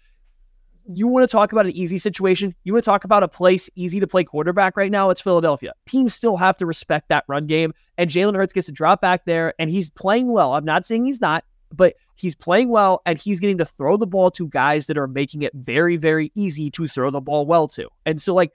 [0.86, 2.54] you want to talk about an easy situation.
[2.64, 5.10] You want to talk about a place easy to play quarterback right now.
[5.10, 5.72] It's Philadelphia.
[5.86, 7.72] Teams still have to respect that run game.
[7.98, 10.54] And Jalen Hurts gets to drop back there and he's playing well.
[10.54, 14.06] I'm not saying he's not, but he's playing well and he's getting to throw the
[14.06, 17.68] ball to guys that are making it very, very easy to throw the ball well
[17.68, 17.88] to.
[18.06, 18.52] And so, like,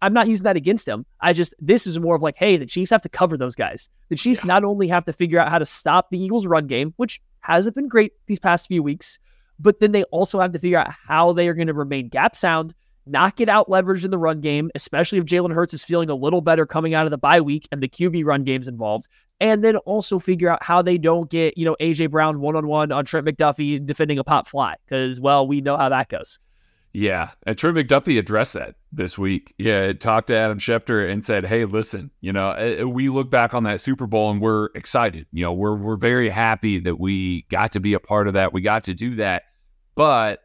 [0.00, 1.04] I'm not using that against him.
[1.20, 3.90] I just, this is more of like, hey, the Chiefs have to cover those guys.
[4.08, 4.48] The Chiefs yeah.
[4.48, 7.76] not only have to figure out how to stop the Eagles' run game, which hasn't
[7.76, 9.18] been great these past few weeks,
[9.58, 12.36] but then they also have to figure out how they are going to remain gap
[12.36, 12.74] sound,
[13.06, 16.14] not get out leveraged in the run game, especially if Jalen Hurts is feeling a
[16.14, 19.08] little better coming out of the bye week and the QB run game's involved.
[19.38, 22.66] And then also figure out how they don't get, you know, AJ Brown one on
[22.66, 24.76] one on Trent McDuffie defending a pop fly.
[24.88, 26.38] Cause, well, we know how that goes.
[26.96, 27.32] Yeah.
[27.42, 29.54] And Trent McDuffie addressed that this week.
[29.58, 29.82] Yeah.
[29.82, 33.30] It Talked to Adam Schefter and said, Hey, listen, you know, eh, eh, we look
[33.30, 35.26] back on that Super Bowl and we're excited.
[35.30, 38.54] You know, we're, we're very happy that we got to be a part of that.
[38.54, 39.42] We got to do that.
[39.94, 40.40] But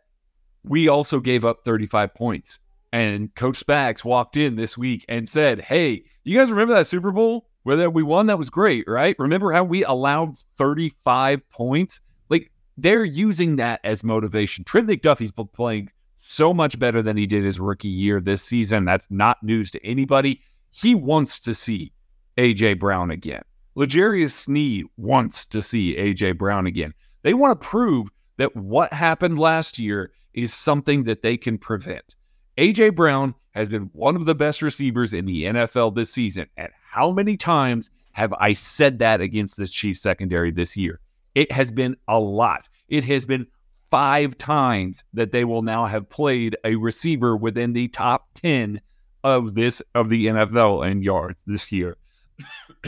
[0.66, 2.60] we also gave up 35 points.
[2.92, 7.14] And Coach Spags walked in this week and said, Hey, you guys remember that Super
[7.14, 8.26] Bowl where we won?
[8.26, 9.16] That was great, right?
[9.20, 12.02] Remember how we allowed 35 points?
[12.30, 14.66] Like they're using that as motivation.
[14.66, 15.92] Trent McDuffie's playing
[16.32, 18.86] so much better than he did his rookie year this season.
[18.86, 20.42] That's not news to anybody.
[20.72, 21.92] He wants to see
[22.38, 23.42] AJ Brown again.
[23.76, 26.94] L'Jarius Sneed wants to see AJ Brown again.
[27.24, 28.08] They want to prove
[28.38, 32.16] that what happened last year is something that they can prevent.
[32.58, 36.48] AJ Brown has been one of the best receivers in the NFL this season.
[36.56, 41.02] And how many times have I said that against the Chiefs secondary this year?
[41.36, 42.70] It has been a lot.
[42.88, 43.48] It has been
[43.92, 48.82] five times that they will now have played a receiver within the top 10
[49.24, 51.98] of this of the NFL in yards this year.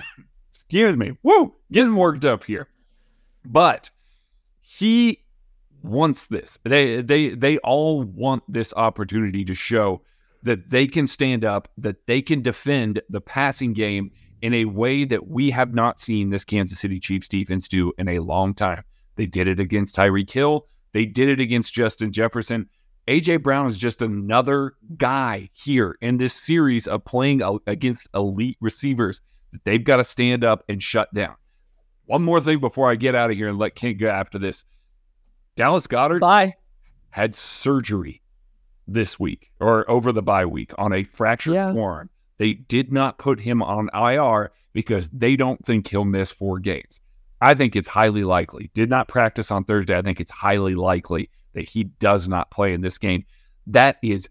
[0.54, 1.12] Excuse me.
[1.22, 1.54] Woo!
[1.72, 2.68] Getting worked up here.
[3.46, 3.92] But
[4.62, 5.24] he
[5.84, 6.58] wants this.
[6.64, 10.02] They they they all want this opportunity to show
[10.42, 15.06] that they can stand up, that they can defend the passing game in a way
[15.06, 18.84] that we have not seen this Kansas City Chiefs defense do in a long time.
[19.16, 20.68] They did it against Tyreek Hill.
[20.94, 22.70] They did it against Justin Jefferson.
[23.08, 29.22] AJ Brown is just another guy here in this series of playing against elite receivers
[29.52, 31.36] that they've got to stand up and shut down.
[32.06, 34.64] One more thing before I get out of here and let Kent go after this.
[35.56, 36.56] Dallas Goedert Bye.
[37.10, 38.22] had surgery
[38.88, 41.74] this week or over the bye week on a fractured yeah.
[41.74, 42.10] forearm.
[42.38, 47.00] They did not put him on IR because they don't think he'll miss four games.
[47.44, 48.72] I think it's highly likely.
[48.74, 49.98] Did not practice on Thursday.
[49.98, 53.26] I think it's highly likely that he does not play in this game.
[53.68, 54.30] That is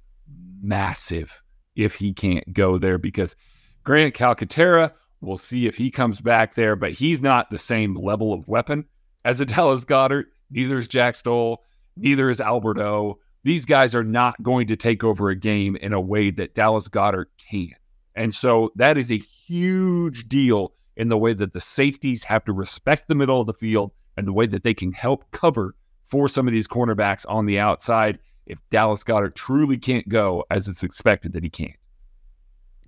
[0.62, 1.42] massive
[1.76, 3.36] if he can't go there because
[3.84, 8.32] Grant Calcaterra, we'll see if he comes back there, but he's not the same level
[8.32, 8.86] of weapon
[9.26, 10.24] as Dallas Goedert.
[10.50, 11.62] Neither is Jack Stoll.
[11.98, 13.18] Neither is Alberto.
[13.44, 16.88] These guys are not going to take over a game in a way that Dallas
[16.88, 17.74] Goedert can.
[18.14, 22.53] And so that is a huge deal in the way that the safeties have to
[22.53, 26.28] respect the middle of the field and the way that they can help cover for
[26.28, 30.82] some of these cornerbacks on the outside if Dallas Goedert truly can't go as it's
[30.82, 31.76] expected that he can't.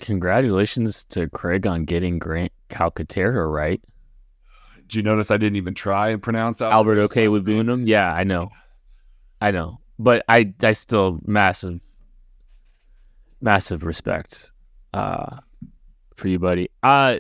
[0.01, 3.81] Congratulations to Craig on getting Grant Calcaterra right.
[4.89, 7.87] Did you notice I didn't even try and pronounce Albert Okwuegbunam?
[7.87, 8.51] Yeah, I know.
[9.41, 9.81] I know.
[9.99, 11.81] But I I still massive
[13.41, 14.51] massive respect
[14.93, 15.39] uh
[16.17, 16.69] for you, buddy.
[16.83, 17.19] Uh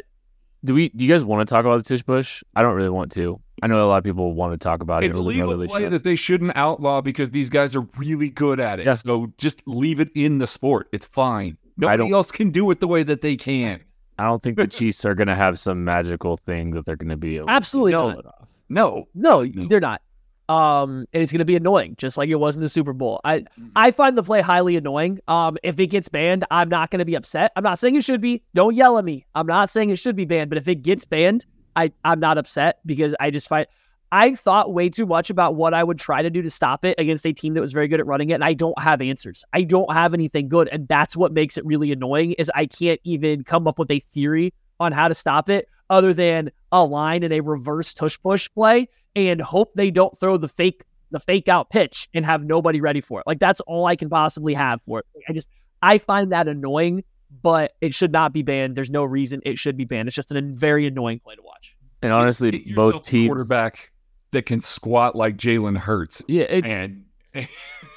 [0.65, 0.89] do we?
[0.91, 2.43] Do you guys want to talk about the tush push?
[2.57, 3.41] I don't really want to.
[3.63, 5.11] I know a lot of people want to talk about it's it.
[5.11, 8.81] It's a legal play that they shouldn't outlaw because these guys are really good at
[8.81, 8.87] it.
[8.87, 9.03] Yes.
[9.03, 10.89] So just leave it in the sport.
[10.93, 11.57] It's fine.
[11.77, 13.83] Nobody else can do it the way that they can.
[14.19, 17.09] I don't think the Chiefs are going to have some magical thing that they're going
[17.11, 18.23] to be able absolutely to no.
[18.69, 20.03] no, no, no, they're not.
[20.49, 23.21] Um, and it's going to be annoying, just like it was in the Super Bowl.
[23.25, 23.69] I mm-hmm.
[23.77, 25.21] I find the play highly annoying.
[25.27, 27.53] Um, if it gets banned, I'm not going to be upset.
[27.57, 28.43] I'm not saying it should be.
[28.55, 29.25] Don't yell at me.
[29.35, 32.39] I'm not saying it should be banned, but if it gets banned, I I'm not
[32.39, 33.67] upset because I just find
[34.13, 36.95] I thought way too much about what I would try to do to stop it
[36.99, 39.45] against a team that was very good at running it, and I don't have answers.
[39.53, 42.33] I don't have anything good, and that's what makes it really annoying.
[42.33, 46.13] Is I can't even come up with a theory on how to stop it other
[46.13, 50.49] than a line and a reverse tush push play and hope they don't throw the
[50.49, 53.27] fake the fake out pitch and have nobody ready for it.
[53.27, 55.07] Like that's all I can possibly have for it.
[55.29, 55.49] I just
[55.81, 57.05] I find that annoying,
[57.43, 58.75] but it should not be banned.
[58.75, 60.09] There's no reason it should be banned.
[60.09, 61.77] It's just a very annoying play to watch.
[62.03, 63.93] And honestly, both teams quarterback
[64.33, 66.23] that can squat like Jalen Hurts.
[66.27, 67.05] Yeah, and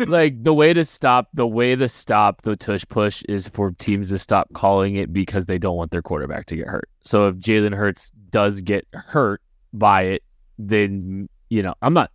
[0.07, 4.09] like the way to stop the way to stop the tush push is for teams
[4.09, 6.89] to stop calling it because they don't want their quarterback to get hurt.
[7.01, 9.41] So if Jalen Hurts does get hurt
[9.73, 10.23] by it,
[10.57, 12.11] then you know I'm not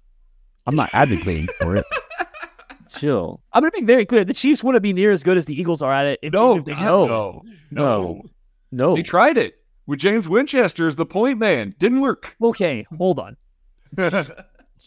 [0.66, 1.86] I'm not advocating for it.
[2.90, 3.40] Chill.
[3.54, 4.22] I'm going to be very clear.
[4.22, 6.18] The Chiefs wouldn't be near as good as the Eagles are at it.
[6.22, 7.06] If, No, if they- no.
[7.06, 8.22] no, No.
[8.70, 8.94] No.
[8.94, 9.54] They tried it
[9.86, 11.74] with James Winchester as the point man.
[11.78, 12.36] Didn't work.
[12.42, 13.36] Okay, hold on.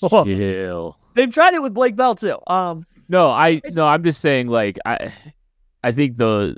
[0.01, 0.25] Hold on.
[0.25, 0.99] Chill.
[1.15, 2.37] They've tried it with Blake Bell too.
[2.47, 5.11] Um, No, I no, I'm just saying like I
[5.83, 6.55] I think the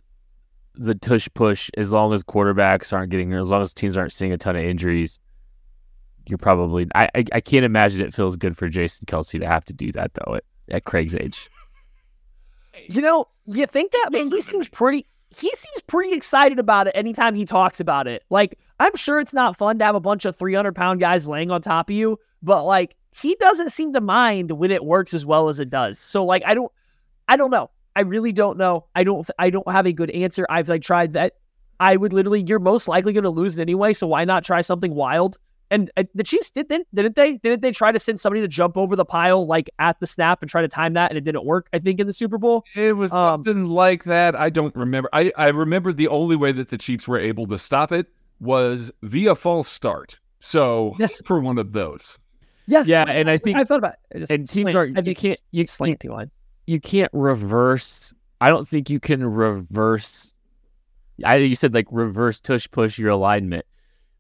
[0.75, 4.31] the tush push as long as quarterbacks aren't getting as long as teams aren't seeing
[4.31, 5.19] a ton of injuries,
[6.27, 9.65] you're probably I I, I can't imagine it feels good for Jason Kelce to have
[9.65, 11.49] to do that though at, at Craig's age.
[12.89, 15.05] you know, you think that man, he seems pretty.
[15.29, 18.23] He seems pretty excited about it anytime he talks about it.
[18.29, 21.51] Like, I'm sure it's not fun to have a bunch of 300 pound guys laying
[21.51, 25.25] on top of you, but like, he doesn't seem to mind when it works as
[25.25, 25.97] well as it does.
[25.99, 26.71] So, like, I don't,
[27.27, 27.71] I don't know.
[27.95, 28.85] I really don't know.
[28.95, 30.45] I don't, I don't have a good answer.
[30.49, 31.33] I've like tried that.
[31.79, 33.93] I would literally, you're most likely going to lose it anyway.
[33.93, 35.37] So why not try something wild?
[35.69, 37.37] And uh, the Chiefs did, didn't didn't they?
[37.37, 40.41] Didn't they try to send somebody to jump over the pile like at the snap
[40.41, 41.67] and try to time that, and it didn't work?
[41.73, 42.63] I think in the Super Bowl.
[42.73, 44.33] It was Um, something like that.
[44.33, 45.09] I don't remember.
[45.11, 48.07] I, I remember the only way that the Chiefs were able to stop it
[48.39, 50.19] was via false start.
[50.39, 51.21] So Yes.
[51.25, 52.17] for one of those.
[52.67, 54.19] Yeah, Yeah, and I think I thought about it.
[54.19, 56.29] Just and teams slant- aren't you can't you can't slanty line.
[56.65, 58.13] you can't reverse.
[58.41, 60.33] I don't think you can reverse.
[61.23, 63.65] I you said like reverse tush push your alignment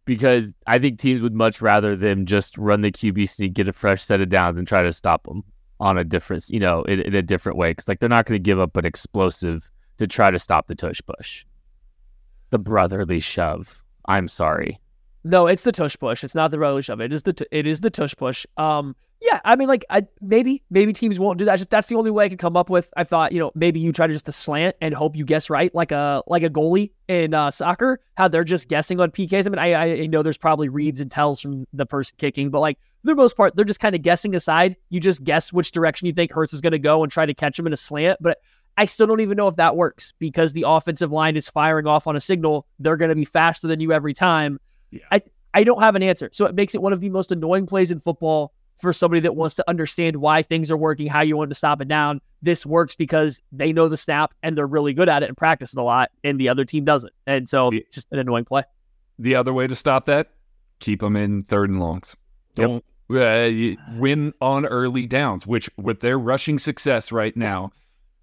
[0.05, 3.73] because I think teams would much rather them just run the QB sneak, get a
[3.73, 5.43] fresh set of downs, and try to stop them
[5.79, 7.71] on a different, you know, in, in a different way.
[7.71, 10.75] Because like they're not going to give up an explosive to try to stop the
[10.75, 11.45] tush push,
[12.49, 13.83] the brotherly shove.
[14.05, 14.79] I'm sorry.
[15.27, 16.23] No, it's the tush push.
[16.23, 17.01] It's not the relish shove.
[17.01, 18.45] It is the t- it is the tush push.
[18.55, 21.57] Um, yeah, I mean, like, I maybe maybe teams won't do that.
[21.57, 22.93] Just that's the only way I could come up with.
[22.95, 25.49] I thought, you know, maybe you try to just to slant and hope you guess
[25.49, 29.47] right, like a like a goalie in uh, soccer, how they're just guessing on PKs.
[29.47, 32.61] I mean, I I know there's probably reads and tells from the person kicking, but
[32.61, 34.77] like for the most part, they're just kind of guessing aside.
[34.89, 37.33] You just guess which direction you think Hurts is going to go and try to
[37.33, 38.39] catch him in a slant, but.
[38.79, 42.05] I still don't even know if that works because the offensive line is firing off
[42.05, 42.67] on a signal.
[42.77, 44.59] They're going to be faster than you every time.
[45.11, 45.21] I,
[45.53, 46.29] I don't have an answer.
[46.31, 49.35] So it makes it one of the most annoying plays in football for somebody that
[49.35, 52.21] wants to understand why things are working, how you want to stop it down.
[52.43, 55.73] This works because they know the snap and they're really good at it and practice
[55.73, 57.11] it a lot, and the other team doesn't.
[57.25, 57.79] And so Yeah.
[57.79, 58.63] it's just an annoying play.
[59.17, 60.29] The other way to stop that,
[60.79, 62.15] keep them in third and longs.
[62.53, 63.49] Don't uh,
[63.95, 67.71] win on early downs, which with their rushing success right now,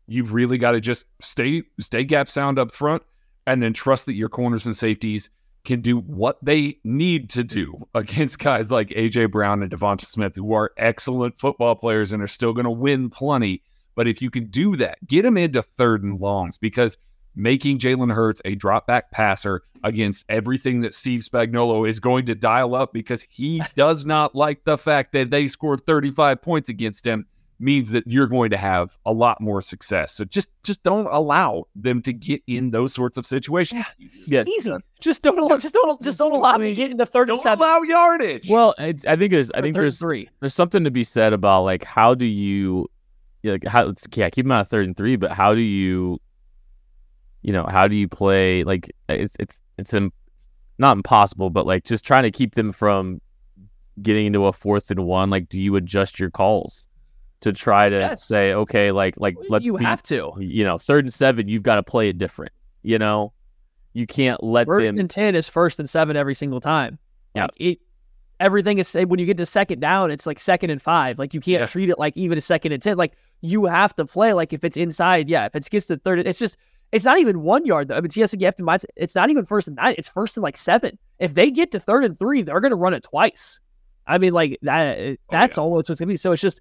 [0.06, 3.02] you've really got to just stay stay gap sound up front
[3.46, 5.30] and then trust that your corners and safeties
[5.64, 10.34] can do what they need to do against guys like AJ Brown and DeVonta Smith,
[10.34, 13.62] who are excellent football players and are still going to win plenty.
[13.94, 16.96] But if you can do that, get them into third and longs because
[17.36, 22.34] making Jalen Hurts a drop back passer against everything that Steve Spagnuolo is going to
[22.34, 27.06] dial up because he does not like the fact that they scored 35 points against
[27.06, 27.26] him
[27.58, 30.12] means that you're going to have a lot more success.
[30.12, 32.58] So just just don't allow them to get mm.
[32.58, 33.84] in those sorts of situations.
[33.98, 34.08] Yeah.
[34.26, 34.48] Yes.
[34.48, 34.74] Easy.
[35.00, 37.36] Just don't allow, just don't just don't allow me to get in the third and
[37.36, 37.60] Don't seven.
[37.60, 38.48] allow yardage.
[38.48, 40.28] Well, it's, I think there's I think there's three.
[40.40, 42.88] there's something to be said about like how do you
[43.44, 45.60] yeah, like how it's yeah keep them out of third and three but how do
[45.60, 46.18] you
[47.42, 50.12] you know how do you play like it's it's it's Im-
[50.78, 53.20] not impossible but like just trying to keep them from
[54.00, 56.88] getting into a fourth and one like do you adjust your calls
[57.44, 58.24] to try to Yes.
[58.26, 60.32] say okay like like let's you be- have to.
[60.38, 63.32] you know third and seven you've got to play it different you know
[63.94, 66.98] you can't let First them and ten is first and seven every single time.
[67.36, 67.42] Yeah.
[67.44, 67.78] Like it
[68.40, 71.16] everything is when you get to second down, it's like second and five.
[71.18, 71.66] Like you can't Yeah.
[71.66, 72.96] treat it like even a second and ten.
[72.96, 75.46] Like you have to play like if it's inside, yeah.
[75.46, 76.56] If it gets to third, it's just
[76.90, 77.96] it's not even one yard though.
[77.96, 80.36] I mean, yes, you have to mind it's not even first and nine, it's first
[80.36, 80.98] and like seven.
[81.20, 83.60] If they get to third and three, they're gonna run it twice.
[84.08, 86.16] I mean, like that oh, that's all it's gonna be.
[86.16, 86.60] So it's just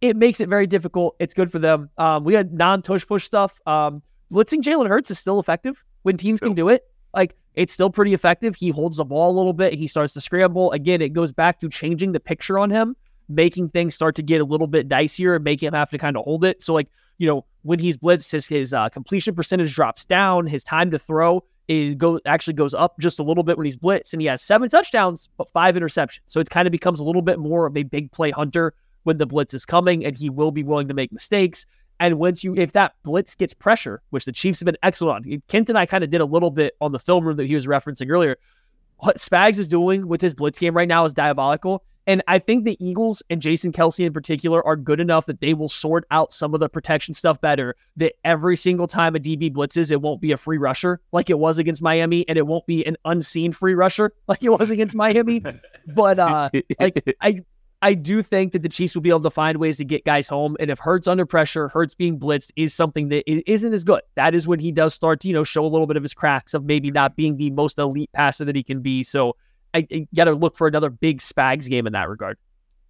[0.00, 1.16] it it makes it very difficult.
[1.18, 1.90] It's good for them.
[1.98, 3.60] Um, we had non tush push stuff.
[3.66, 6.84] Um, blitzing Jalen Hurts is still effective when teams can do it.
[7.14, 8.54] Like it's still pretty effective.
[8.54, 9.74] He holds the ball a little bit.
[9.74, 10.70] He starts to scramble.
[10.72, 12.96] Again, it goes back to changing the picture on him,
[13.28, 16.16] making things start to get a little bit dicier and make him have to kind
[16.16, 16.62] of hold it.
[16.62, 16.88] So like,
[17.18, 20.46] you know, when he's blitzed, his his uh, completion percentage drops down.
[20.46, 23.76] His time to throw is go actually goes up just a little bit when he's
[23.76, 26.20] blitzed, and he has seven touchdowns but five interceptions.
[26.26, 28.74] So it kind of becomes a little bit more of a big play hunter
[29.04, 31.66] when the blitz is coming, and he will be willing to make mistakes.
[31.98, 35.42] And once you, if that blitz gets pressure, which the Chiefs have been excellent on,
[35.48, 37.54] Kent and I kind of did a little bit on the film room that he
[37.54, 38.36] was referencing earlier.
[38.98, 41.84] What Spags is doing with his blitz game right now is diabolical.
[42.06, 45.54] And I think the Eagles and Jason Kelce in particular are good enough that they
[45.54, 47.76] will sort out some of the protection stuff better.
[47.96, 51.38] That every single time a DB blitzes, it won't be a free rusher like it
[51.38, 54.94] was against Miami, and it won't be an unseen free rusher like it was against
[54.94, 55.42] Miami.
[55.94, 57.40] But uh, like I
[57.82, 60.28] I do think that the Chiefs will be able to find ways to get guys
[60.28, 60.56] home.
[60.60, 64.02] And if Hurts under pressure, Hurts being blitzed is something that isn't as good.
[64.16, 66.12] That is when he does start to, you know, show a little bit of his
[66.12, 69.02] cracks of maybe not being the most elite passer that he can be.
[69.02, 69.34] So
[69.72, 72.36] I, I got to look for another big Spags game in that regard.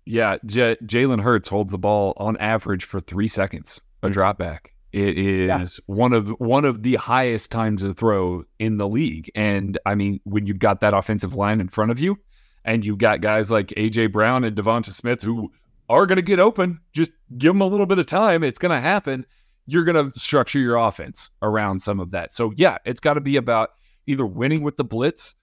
[0.06, 4.12] Yeah, J- Jalen Hurts holds the ball on average for three seconds a mm-hmm.
[4.12, 4.72] drop back.
[4.92, 5.64] It is yeah.
[5.86, 9.30] one of one of the highest times of throw in the league.
[9.36, 12.18] And I mean, when you've got that offensive line in front of you,
[12.64, 15.50] and you've got guys like AJ Brown and DeVonta Smith who
[15.88, 16.80] are going to get open.
[16.92, 18.44] Just give them a little bit of time.
[18.44, 19.26] It's going to happen.
[19.66, 22.32] You're going to structure your offense around some of that.
[22.32, 23.70] So, yeah, it's got to be about
[24.06, 25.34] either winning with the blitz,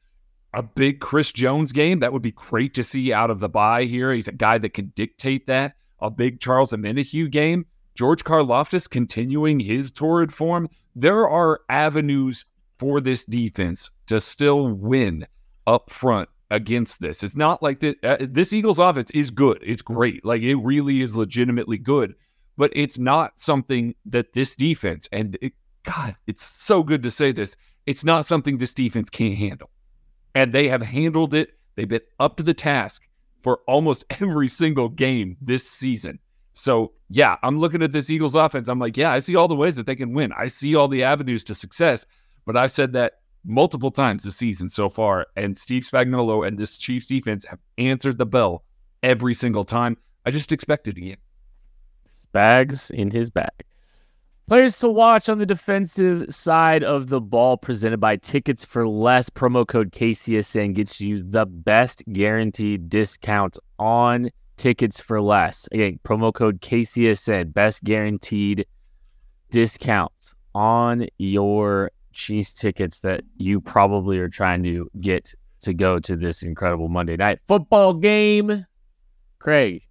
[0.53, 1.99] a big Chris Jones game.
[1.99, 4.11] That would be great to see out of the bye here.
[4.11, 5.75] He's a guy that can dictate that.
[5.99, 7.65] A big Charles Omenihu game.
[7.95, 10.69] George Karlaftis continuing his torrid form.
[10.95, 12.45] There are avenues
[12.77, 15.25] for this defense to still win
[15.65, 17.23] up front against this.
[17.23, 19.59] It's not like this, uh, this Eagles offense is good.
[19.61, 20.25] It's great.
[20.25, 22.15] Like it really is legitimately good,
[22.57, 27.31] but it's not something that this defense and it, God, it's so good to say
[27.31, 27.55] this.
[27.85, 29.69] It's not something this defense can't handle.
[30.35, 31.51] And they have handled it.
[31.75, 33.03] They've been up to the task
[33.41, 36.19] for almost every single game this season.
[36.53, 38.67] So, yeah, I'm looking at this Eagles offense.
[38.67, 40.33] I'm like, yeah, I see all the ways that they can win.
[40.35, 42.03] I see all the avenues to success.
[42.45, 46.77] But I've said that multiple times this season so far, and Steve Spagnuolo and this
[46.77, 48.63] Chiefs defense have answered the bell
[49.01, 49.97] every single time.
[50.25, 51.19] I just expected it.
[52.07, 53.63] Spags in his bag.
[54.47, 59.29] Players to watch on the defensive side of the ball presented by Tickets for Less.
[59.29, 65.67] Promo code KCSN gets you the best guaranteed discount on Tickets for Less.
[65.71, 68.65] Again, promo code KCSN, best guaranteed
[69.49, 76.15] discount on your Chiefs tickets that you probably are trying to get to go to
[76.15, 78.65] this incredible Monday night football game.
[79.39, 79.83] Craig,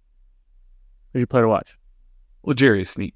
[1.13, 1.77] who'd you play to watch?
[2.43, 3.13] L'Jarius Sneed.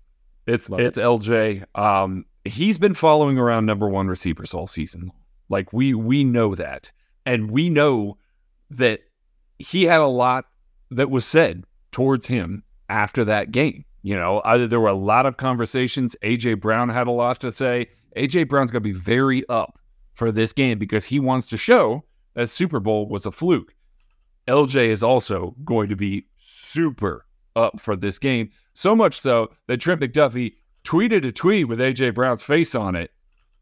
[0.47, 1.01] It's Love it's it.
[1.01, 1.63] LJ.
[1.75, 5.11] Um, he's been following around number one receivers all season.
[5.49, 6.91] Like we we know that,
[7.25, 8.17] and we know
[8.69, 9.01] that
[9.59, 10.45] he had a lot
[10.89, 13.83] that was said towards him after that game.
[14.03, 16.15] You know, either there were a lot of conversations.
[16.23, 17.87] AJ Brown had a lot to say.
[18.17, 19.79] AJ Brown's going to be very up
[20.13, 22.03] for this game because he wants to show
[22.33, 23.73] that Super Bowl was a fluke.
[24.47, 28.49] LJ is also going to be super up for this game.
[28.73, 30.53] So much so that Trent McDuffie
[30.83, 33.11] tweeted a tweet with AJ Brown's face on it,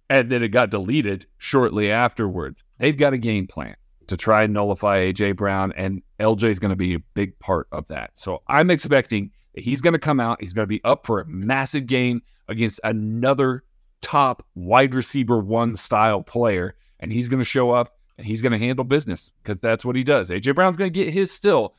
[0.09, 2.63] and then it got deleted shortly afterwards.
[2.77, 3.75] They've got a game plan
[4.07, 7.67] to try and nullify AJ Brown, and LJ is going to be a big part
[7.71, 8.11] of that.
[8.15, 10.41] So I'm expecting that he's going to come out.
[10.41, 13.63] He's going to be up for a massive game against another
[14.01, 18.51] top wide receiver one style player, and he's going to show up and he's going
[18.51, 20.29] to handle business because that's what he does.
[20.29, 21.75] AJ Brown's going to get his still,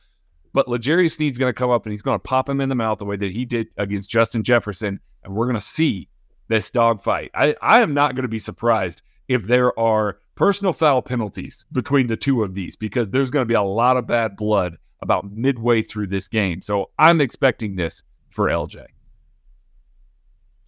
[0.53, 2.75] but L'Jarius Sneed's going to come up and he's going to pop him in the
[2.75, 6.09] mouth the way that he did against Justin Jefferson, and we're going to see
[6.47, 7.31] this dogfight.
[7.33, 12.07] I, I am not going to be surprised if there are personal foul penalties between
[12.07, 15.31] the two of these because there's going to be a lot of bad blood about
[15.31, 16.61] midway through this game.
[16.61, 18.85] So I'm expecting this for LJ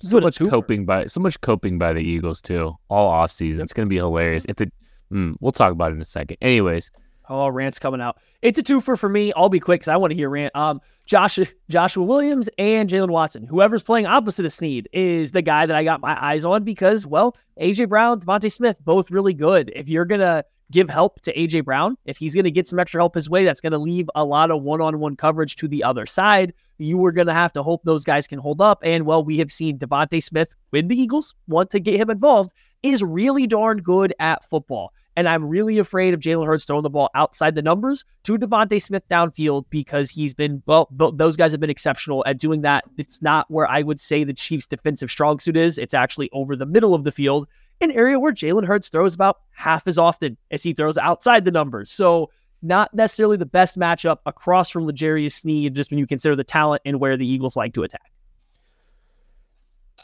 [0.01, 3.63] so much coping by so much coping by the Eagles too, all off season.
[3.63, 4.45] It's gonna be hilarious.
[4.49, 4.71] If the
[5.11, 6.37] mm, we'll talk about it in a second.
[6.41, 6.91] Anyways,
[7.29, 8.17] oh, rants coming out.
[8.41, 9.31] It's a twofer for me.
[9.33, 10.55] I'll be quick because I want to hear rant.
[10.55, 11.39] Um, Josh,
[11.69, 13.45] Joshua Williams and Jaylen Watson.
[13.45, 17.05] Whoever's playing opposite of Sneed is the guy that I got my eyes on because,
[17.05, 19.71] well, AJ Brown, DeVonta Smith, both really good.
[19.75, 23.15] If you're gonna give help to AJ Brown, if he's gonna get some extra help
[23.15, 26.97] his way, that's gonna leave a lot of one-on-one coverage to the other side you
[26.97, 28.79] were going to have to hope those guys can hold up.
[28.83, 32.51] And well, we have seen DeVonta Smith with the Eagles want to get him involved
[32.81, 34.93] is really darn good at football.
[35.15, 38.81] And I'm really afraid of Jalen Hurts throwing the ball outside the numbers to DeVonta
[38.81, 42.83] Smith downfield because he's been, well, those guys have been exceptional at doing that.
[42.97, 45.77] It's not where I would say the Chiefs' defensive strong suit is.
[45.77, 47.47] It's actually over the middle of the field,
[47.83, 51.51] an area where Jalen Hurts throws about half as often as he throws outside the
[51.51, 51.91] numbers.
[51.91, 52.29] So
[52.61, 56.81] not necessarily the best matchup across from L'Jarius Sneed, just when you consider the talent
[56.85, 58.11] and where the Eagles like to attack.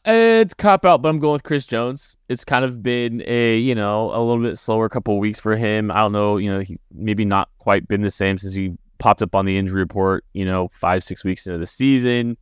[0.05, 2.15] It's cop out, but I'm going with Chris Jones.
[2.29, 5.91] It's kind of been a you know a little bit slower couple weeks for him.
[5.91, 9.21] I don't know, you know, he maybe not quite been the same since he popped
[9.21, 10.23] up on the injury report.
[10.33, 12.37] You know, five six weeks into the season,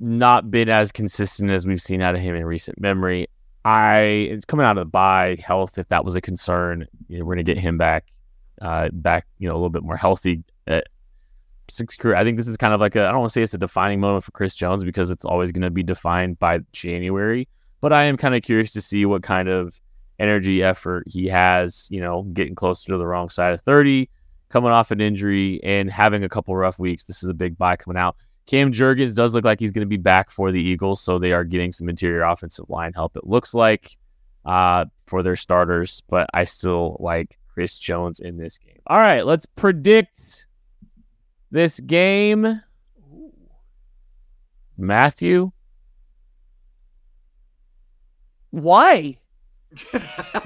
[0.00, 3.26] not been as consistent as we've seen out of him in recent memory.
[3.66, 3.98] I
[4.30, 5.76] it's coming out of the bye health.
[5.76, 8.06] If that was a concern, you know, we're gonna get him back
[8.62, 10.44] uh, back, you know, a little bit more healthy.
[10.68, 10.82] Uh,
[11.68, 12.14] six career.
[12.14, 13.58] I think this is kind of like a I don't want to say it's a
[13.58, 17.48] defining moment for Chris Jones because it's always going to be defined by January.
[17.80, 19.80] But I am kind of curious to see what kind of
[20.20, 21.88] energy effort he has.
[21.90, 24.08] You know, getting closer to the wrong side of thirty,
[24.48, 27.02] coming off an injury and having a couple rough weeks.
[27.02, 28.16] This is a big bye coming out.
[28.46, 31.32] Cam Jurgens does look like he's going to be back for the Eagles, so they
[31.32, 33.16] are getting some interior offensive line help.
[33.16, 33.96] It looks like
[34.44, 38.78] uh, for their starters, but I still like Chris Jones in this game.
[38.86, 40.46] All right, let's predict
[41.50, 42.62] this game.
[44.78, 45.50] Matthew,
[48.50, 49.18] Why?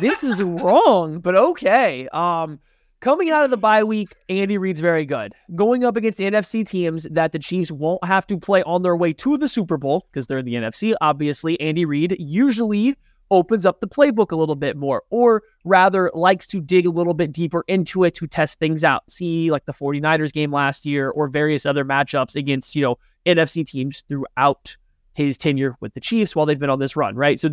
[0.01, 2.09] this is wrong, but okay.
[2.09, 2.59] Um,
[3.01, 5.35] coming out of the bye week, Andy Reid's very good.
[5.55, 9.13] Going up against NFC teams that the Chiefs won't have to play on their way
[9.15, 10.95] to the Super Bowl because they're in the NFC.
[11.01, 12.97] Obviously, Andy Reid usually
[13.31, 17.15] opens up the playbook a little bit more, or rather likes to dig a little
[17.15, 19.09] bit deeper into it to test things out.
[19.11, 23.65] See, like the 49ers game last year or various other matchups against, you know, NFC
[23.65, 24.77] teams throughout
[25.15, 27.39] his tenure with the Chiefs while they've been on this run, right?
[27.39, 27.51] So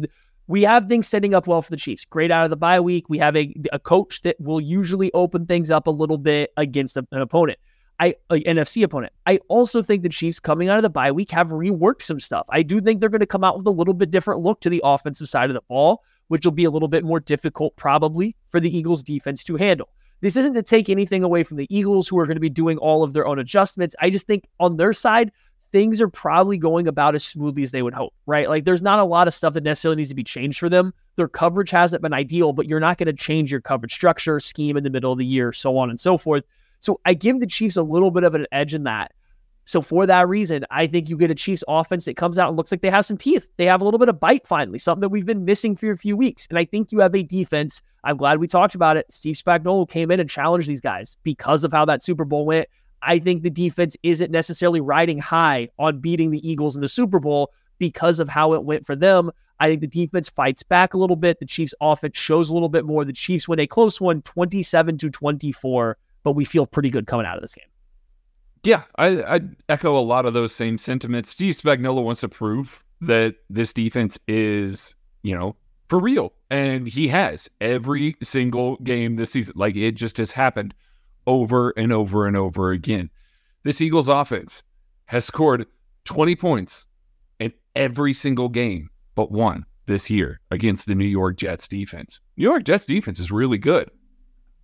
[0.47, 2.05] we have things setting up well for the Chiefs.
[2.05, 3.09] Great out of the bye week.
[3.09, 6.97] We have a, a coach that will usually open things up a little bit against
[6.97, 7.59] an opponent.
[7.99, 9.11] An NFC opponent.
[9.25, 12.45] I also think the Chiefs coming out of the bye week have reworked some stuff.
[12.49, 14.69] I do think they're going to come out with a little bit different look to
[14.69, 18.35] the offensive side of the ball, which will be a little bit more difficult probably
[18.49, 19.89] for the Eagles defense to handle.
[20.21, 22.77] This isn't to take anything away from the Eagles who are going to be doing
[22.77, 23.95] all of their own adjustments.
[23.99, 25.31] I just think on their side,
[25.71, 28.49] things are probably going about as smoothly as they would hope, right?
[28.49, 30.93] Like there's not a lot of stuff that necessarily needs to be changed for them.
[31.15, 34.77] Their coverage hasn't been ideal, but you're not going to change your coverage structure, scheme
[34.77, 36.43] in the middle of the year, so on and so forth.
[36.79, 39.11] So I give the Chiefs a little bit of an edge in that.
[39.65, 42.55] So for that reason, I think you get a Chiefs offense that comes out and
[42.55, 43.49] looks like they have some teeth.
[43.57, 45.97] They have a little bit of bite finally, something that we've been missing for a
[45.97, 46.47] few weeks.
[46.49, 47.81] And I think you have a defense.
[48.05, 49.11] I'm glad we talked about it.
[49.11, 52.69] Steve Spagnuolo came in and challenged these guys because of how that Super Bowl went.
[53.01, 57.19] I think the defense isn't necessarily riding high on beating the Eagles in the Super
[57.19, 59.31] Bowl because of how it went for them.
[59.59, 61.39] I think the defense fights back a little bit.
[61.39, 63.05] The Chiefs offense shows a little bit more.
[63.05, 67.25] The Chiefs win a close one, 27 to 24, but we feel pretty good coming
[67.25, 67.65] out of this game.
[68.63, 69.39] Yeah, I, I
[69.69, 71.29] echo a lot of those same sentiments.
[71.29, 75.55] Steve Spagnuolo wants to prove that this defense is, you know,
[75.87, 76.33] for real.
[76.49, 79.53] And he has every single game this season.
[79.55, 80.73] Like it just has happened
[81.27, 83.11] over and over and over again.
[83.63, 84.63] This Eagles offense
[85.05, 85.67] has scored
[86.05, 86.85] 20 points
[87.39, 92.19] in every single game but one this year against the New York Jets defense.
[92.37, 93.89] New York Jets defense is really good,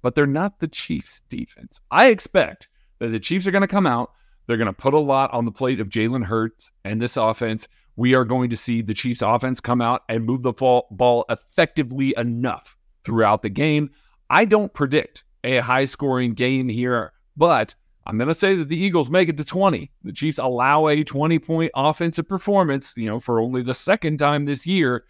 [0.02, 1.80] but they're not the Chiefs defense.
[1.92, 2.68] I expect
[3.00, 4.12] that the Chiefs are going to come out.
[4.46, 7.68] They're going to put a lot on the plate of Jalen Hurts and this offense.
[7.96, 12.14] We are going to see the Chiefs offense come out and move the ball effectively
[12.18, 13.90] enough throughout the game.
[14.30, 17.76] I don't predict a high scoring game here, but
[18.06, 19.90] I'm going to say that the Eagles make it to 20.
[20.04, 24.46] The Chiefs allow a 20 point offensive performance, you know, for only the second time
[24.46, 25.06] this year.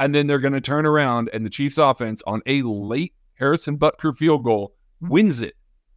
[0.00, 3.78] And then they're going to turn around and the Chiefs offense on a late Harrison
[3.78, 5.54] Butker field goal wins it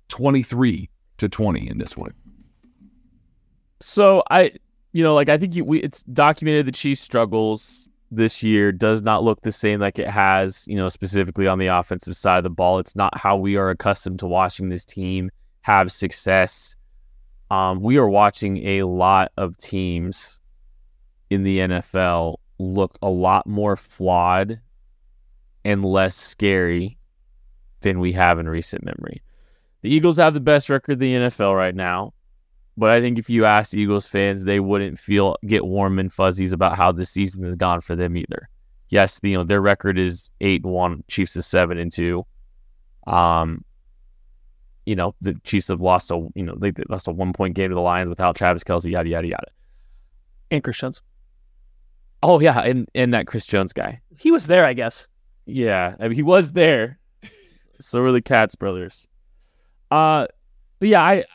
[0.10, 2.14] 23 to 20 in this one.
[3.80, 4.52] So I,
[4.94, 9.02] you know, like I think you, we it's documented the Chiefs' struggles this year does
[9.02, 12.44] not look the same like it has, you know, specifically on the offensive side of
[12.44, 12.80] the ball.
[12.80, 15.30] It's not how we are accustomed to watching this team
[15.62, 16.76] have success.
[17.52, 20.42] Um, we are watching a lot of teams
[21.30, 24.60] in the NFL look a lot more flawed
[25.66, 26.98] and less scary
[27.82, 29.22] than we have in recent memory.
[29.82, 32.14] The Eagles have the best record in the NFL right now.
[32.78, 36.54] But I think if you asked Eagles fans, they wouldn't feel get warm and fuzzies
[36.54, 38.48] about how the season has gone for them either.
[38.90, 41.04] Yes, you know their record is eight and one.
[41.08, 42.26] Chiefs is seven and two.
[43.08, 43.66] Um,
[44.86, 47.70] you know the Chiefs have lost a you know they lost a one point game
[47.70, 48.92] to the Lions without Travis Kelce.
[48.92, 49.48] Yada yada yada.
[50.52, 51.02] And Chris Jones.
[52.22, 54.00] Oh yeah, and and that Chris Jones guy.
[54.18, 55.08] He was there, I guess.
[55.46, 57.00] Yeah, I mean he was there.
[57.82, 59.08] so were the Cats brothers.
[59.90, 60.28] Uh,
[60.80, 61.26] but yeah, I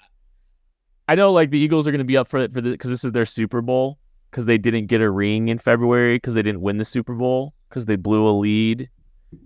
[1.09, 2.90] I know like the Eagles are going to be up for it for the because
[2.90, 3.98] this is their Super Bowl
[4.30, 7.55] because they didn't get a ring in February because they didn't win the Super Bowl
[7.68, 8.88] because they blew a lead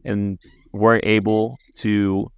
[0.05, 0.39] and
[0.73, 2.31] weren't able to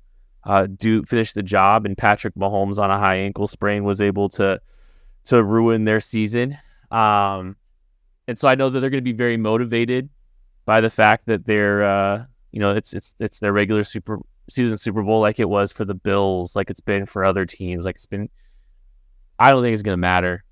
[0.45, 1.85] uh, do finish the job.
[1.85, 4.61] And Patrick Mahomes on a high ankle sprain was able to
[5.27, 6.57] to ruin their season.
[6.91, 7.57] Um,
[8.27, 10.09] and so I know that they're going to be very motivated
[10.65, 14.79] by the fact that they're uh, you know it's it's it's their regular Super season
[14.79, 17.97] Super Bowl like it was for the Bills, like it's been for other teams, like
[17.97, 18.31] it's been
[19.39, 20.45] I don't think it's going to matter.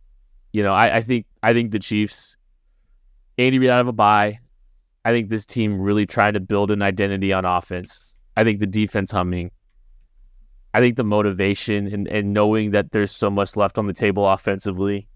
[0.52, 2.36] You know, I, I, think I think the Chiefs,
[3.36, 4.38] Andy Reid out of a bye.
[5.04, 8.16] I think this team really tried to build an identity on offense.
[8.36, 9.50] I think the defense humming.
[10.74, 14.28] I think the motivation and, and knowing that there's so much left on the table
[14.28, 15.08] offensively.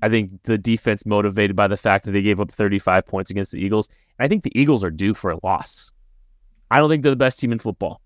[0.00, 3.52] I think the defense motivated by the fact that they gave up 35 points against
[3.52, 3.88] the Eagles.
[4.18, 5.90] I think the Eagles are due for a loss.
[6.70, 8.00] I don't think they're the best team in football.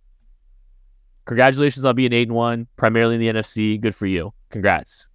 [1.26, 3.80] Congratulations on being eight and one, primarily in the NFC.
[3.80, 4.32] Good for you.
[4.50, 5.08] Congrats.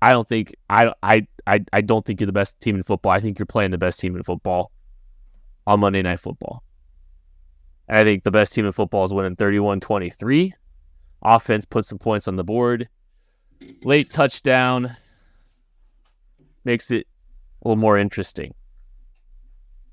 [0.00, 3.12] I don't think I I I I don't think you're the best team in football.
[3.12, 4.70] I think you're playing the best team in football
[5.66, 6.62] on Monday Night Football.
[7.88, 10.52] And I think the best team in football is winning 31-23.
[11.22, 12.88] Offense puts some points on the board.
[13.82, 14.96] Late touchdown
[16.64, 17.06] makes it
[17.62, 18.54] a little more interesting.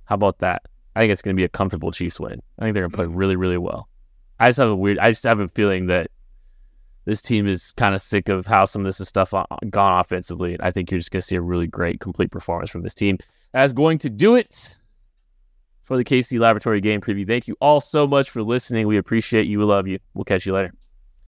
[0.06, 0.64] How about that?
[0.96, 2.42] I think it's going to be a comfortable Chiefs win.
[2.60, 3.88] I think they're going to play really, really well.
[4.40, 5.00] I just have a weird.
[5.00, 6.12] I just have a feeling that
[7.12, 10.00] this team is kind of sick of how some of this is stuff on, gone
[10.00, 10.54] offensively.
[10.54, 12.96] And I think you're just going to see a really great, complete performance from this
[12.96, 13.18] team.
[13.52, 14.78] That's going to do it
[15.84, 17.28] for the KC Laboratory game preview.
[17.28, 18.88] Thank you all so much for listening.
[18.88, 19.60] We appreciate you.
[19.60, 20.00] We love you.
[20.14, 20.74] We'll catch you later.